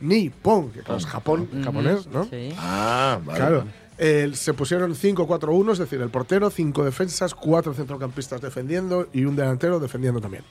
[0.00, 2.24] ni pon, que claro, es Japón, japonés, ¿no?
[2.24, 2.54] Sí.
[2.56, 3.38] Ah, vale.
[3.38, 3.64] Claro.
[3.98, 9.36] Eh, se pusieron 5-4-1, es decir, el portero, cinco defensas, cuatro centrocampistas defendiendo y un
[9.36, 10.44] delantero defendiendo también.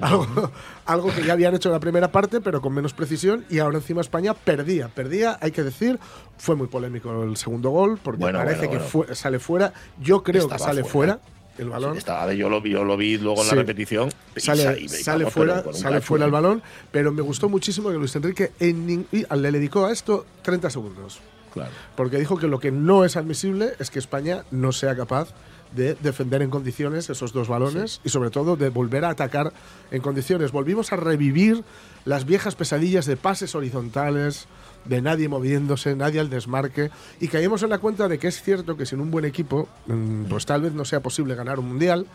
[0.00, 0.50] Algo,
[0.84, 3.78] algo que ya habían hecho en la primera parte, pero con menos precisión, y ahora
[3.78, 4.88] encima España perdía.
[4.88, 5.98] Perdía, hay que decir,
[6.36, 9.72] fue muy polémico el segundo gol, porque Bueno, parece bueno, que fue- sale fuera.
[10.00, 11.18] Yo creo que sale fuera.
[11.18, 11.20] fuera,
[11.58, 11.96] el balón.
[11.96, 13.54] Estaba, yo, lo vi, yo lo vi luego en Sí.
[13.54, 14.10] la repetición.
[14.36, 16.32] Sale, y- sale vamos, fuera, sale cacho, fuera el ¿eh?
[16.32, 21.20] balón, pero me gustó muchísimo que Luis Enrique en le dedicó a esto 30 segundos.
[21.52, 21.70] Claro.
[21.96, 25.34] Porque dijo que lo que no es admisible es que España no sea capaz
[25.74, 29.52] de defender en condiciones esos dos balones y sobre todo de volver a atacar
[29.90, 30.52] en condiciones.
[30.52, 31.62] Volvimos a revivir
[32.04, 34.46] las viejas pesadillas de pases horizontales,
[34.84, 36.90] de nadie moviéndose, nadie al desmarque
[37.20, 40.24] y caímos en la cuenta de que es cierto que sin un buen equipo mm,
[40.24, 42.06] pues tal vez no sea posible ganar un mundial.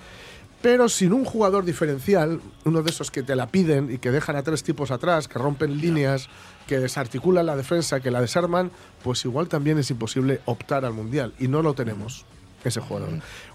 [0.65, 4.35] Pero sin un jugador diferencial, uno de esos que te la piden y que dejan
[4.35, 6.27] a tres tipos atrás, que rompen líneas,
[6.65, 8.71] que desarticulan la defensa, que la desarman,
[9.03, 11.35] pues igual también es imposible optar al Mundial.
[11.37, 12.25] Y no lo tenemos,
[12.63, 13.09] ese jugador.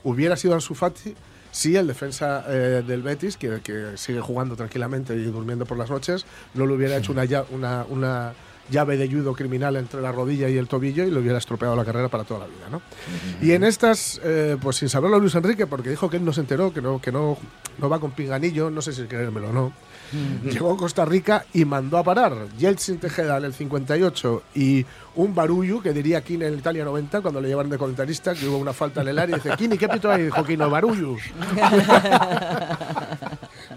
[0.05, 1.17] Hubiera sido Ansu Fati
[1.51, 5.91] si el defensa eh, del Betis, que, que sigue jugando tranquilamente y durmiendo por las
[5.91, 8.35] noches, no le hubiera hecho una, una, una
[8.71, 11.85] llave de judo criminal entre la rodilla y el tobillo y le hubiera estropeado la
[11.85, 12.69] carrera para toda la vida.
[12.71, 12.83] ¿no?
[13.41, 16.41] Y en estas, eh, pues sin saberlo Luis Enrique, porque dijo que él no se
[16.41, 17.37] enteró, que no, que no,
[17.79, 19.73] no va con pinganillo, no sé si creérmelo o no.
[20.45, 22.49] Llegó a Costa Rica y mandó a parar.
[22.59, 24.85] Yeltsin Tejeda en el 58 y
[25.15, 28.59] un barullo que diría Kine en Italia 90 cuando le llevaron de comentarista, que hubo
[28.59, 30.25] una falta en el área y dice, Kini, ¿qué pito hay?
[30.25, 31.15] Dijo Kino, barullo.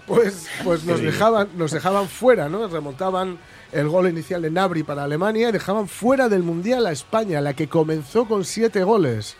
[0.06, 2.66] pues pues nos, dejaban, nos dejaban fuera, ¿no?
[2.66, 3.38] Remontaban
[3.74, 7.54] el gol inicial de Nabri para Alemania y dejaban fuera del Mundial a España, la
[7.54, 9.36] que comenzó con siete goles.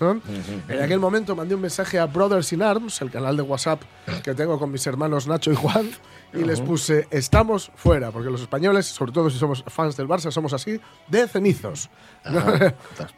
[0.68, 3.82] En aquel momento mandé un mensaje a Brothers in Arms, el canal de WhatsApp
[4.22, 5.88] que tengo con mis hermanos Nacho y Juan,
[6.32, 10.32] y les puse, estamos fuera, porque los españoles, sobre todo si somos fans del Barça,
[10.32, 11.88] somos así, de cenizos.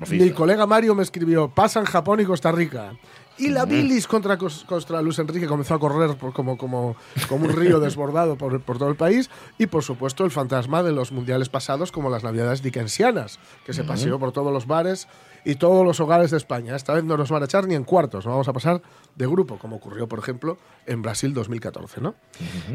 [0.09, 2.93] Mi colega Mario me escribió, pasan Japón y Costa Rica.
[3.39, 6.97] Y la bilis contra, contra Luis Enrique comenzó a correr por como, como,
[7.29, 9.31] como un río desbordado por, por todo el país.
[9.59, 13.85] Y por supuesto el fantasma de los mundiales pasados, como las navidades dickensianas, que se
[13.85, 15.09] paseó por todos los bares
[15.45, 16.75] y todos los hogares de España.
[16.75, 18.83] Esta vez no nos van a echar ni en cuartos, nos vamos a pasar
[19.15, 22.15] de grupo, como ocurrió, por ejemplo, en Brasil 2014, ¿no?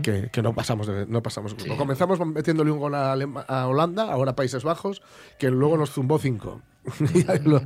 [0.01, 1.75] que, que no pasamos de, no pasamos grupo.
[1.75, 5.01] Comenzamos metiéndole un gol a Holanda, ahora Países Bajos,
[5.37, 6.61] que luego nos zumbó cinco.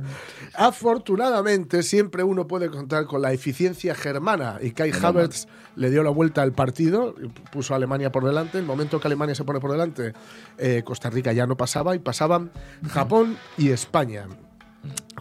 [0.54, 4.58] Afortunadamente, siempre uno puede contar con la eficiencia germana.
[4.60, 7.14] Y Kai Havertz le dio la vuelta al partido,
[7.50, 8.58] puso a Alemania por delante.
[8.58, 10.12] El momento que Alemania se pone por delante,
[10.58, 12.50] eh, Costa Rica ya no pasaba y pasaban
[12.88, 14.26] Japón y España.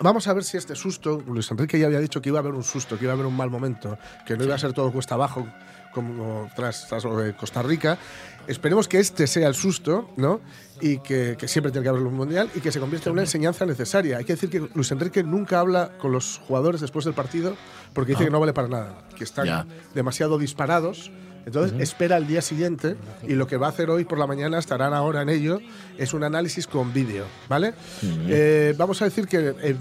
[0.01, 2.53] Vamos a ver si este susto, Luis Enrique ya había dicho que iba a haber
[2.53, 4.91] un susto, que iba a haber un mal momento, que no iba a ser todo
[4.91, 5.47] cuesta abajo
[5.93, 7.97] como tras, de Costa Rica.
[8.47, 10.41] Esperemos que este sea el susto, ¿no?
[10.81, 13.21] Y que, que siempre tiene que haber un mundial y que se convierta en una
[13.23, 14.17] enseñanza necesaria.
[14.17, 17.55] Hay que decir que Luis Enrique nunca habla con los jugadores después del partido
[17.93, 19.65] porque dice que no vale para nada, que están Ya.
[19.93, 21.11] demasiado disparados.
[21.45, 22.95] Entonces espera el día siguiente
[23.27, 25.59] y lo que va a hacer hoy por la mañana, estarán ahora en ello,
[25.97, 27.73] es un análisis con vídeo, ¿vale?
[28.27, 29.75] Eh, vamos a decir que, eh,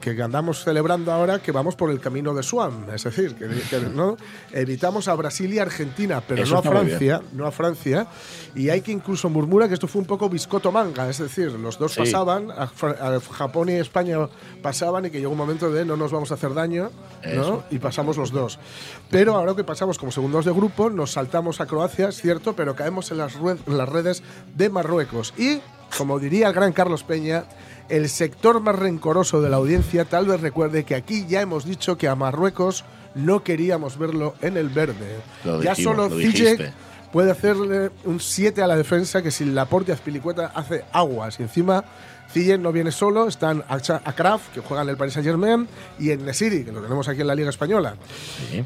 [0.00, 3.80] que andamos celebrando ahora que vamos por el camino de Swan, es decir, que, que,
[3.80, 4.16] ¿no?
[4.52, 8.06] evitamos a Brasil y Argentina, pero Eso no a Francia, no a Francia,
[8.54, 11.78] y hay que incluso murmura que esto fue un poco biscoto manga, es decir, los
[11.78, 12.00] dos Sí.
[12.00, 14.18] pasaban, a, a Japón y España
[14.62, 16.90] pasaban y que llegó un momento de no nos vamos a hacer daño,
[17.34, 17.64] ¿no?
[17.70, 18.58] Y pasamos los dos.
[19.10, 22.74] Pero ahora que pasamos como segundos de grupo, nos saltamos a Croacia, es cierto, pero
[22.76, 24.22] caemos en las, rue- en las redes
[24.56, 25.32] de Marruecos.
[25.36, 25.60] Y,
[25.96, 27.44] como diría el gran Carlos Peña,
[27.88, 31.96] el sector más rencoroso de la audiencia tal vez recuerde que aquí ya hemos dicho
[31.96, 35.16] que a Marruecos no queríamos verlo en el verde.
[35.44, 36.72] Lo ya dijimos, solo dijiste.
[37.12, 41.38] puede hacerle un 7 a la defensa que sin Laporte y Azpilicueta hace aguas.
[41.40, 41.84] Y encima
[42.36, 45.66] Ziyech no viene solo, están Akraf, que juega en el Paris Saint-Germain,
[45.98, 47.94] y en Nesiri, que lo tenemos aquí en la Liga Española.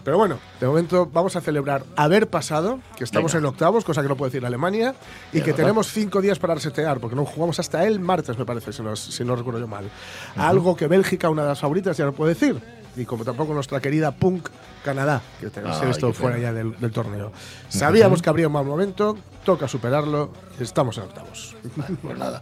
[0.03, 3.47] Pero bueno, de momento vamos a celebrar haber pasado, que estamos Venga.
[3.47, 4.97] en octavos, cosa que no puede decir Alemania,
[5.33, 5.57] y que verdad.
[5.59, 8.97] tenemos cinco días para resetear, porque no jugamos hasta el martes, me parece, si no,
[8.97, 9.89] si no recuerdo yo mal.
[10.37, 12.80] Algo que Bélgica, una de las favoritas, ya no puede decir.
[12.97, 14.49] Y como tampoco nuestra querida Punk
[14.85, 16.49] Canadá, que se ha visto fuera pena.
[16.49, 17.31] ya del, del torneo.
[17.69, 21.55] Sabíamos que habría un mal momento, toca superarlo, estamos en octavos.
[22.03, 22.41] Pues nada.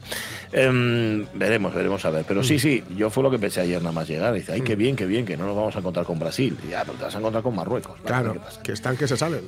[0.53, 2.25] Em, veremos, veremos a ver.
[2.27, 4.33] Pero sí, sí, yo fue lo que pensé ayer nada más llegar.
[4.33, 6.57] Dice, ay, qué bien, qué bien, que no nos vamos a encontrar con Brasil.
[6.71, 7.93] Ya, pero te vas a encontrar con Marruecos.
[8.05, 9.43] Vale, Claro, que están que se salen.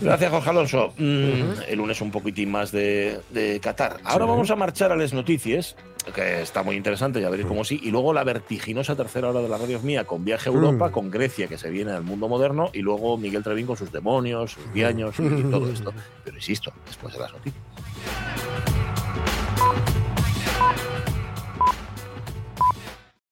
[0.00, 0.94] Gracias, Jorge Alonso.
[0.96, 3.98] Mm, El lunes un poquitín más de, de Qatar.
[4.04, 7.80] Ahora vamos a marchar a las noticias, que está muy interesante, ya veréis cómo sí.
[7.82, 10.90] Y luego la vertiginosa tercera hora de la radio es mía, con viaje a Europa,
[10.90, 14.52] con Grecia, que se viene al mundo moderno, y luego Miguel Trevín con sus demonios,
[14.52, 15.92] sus viaños y todo esto.
[16.24, 18.81] Pero insisto, después de las noticias.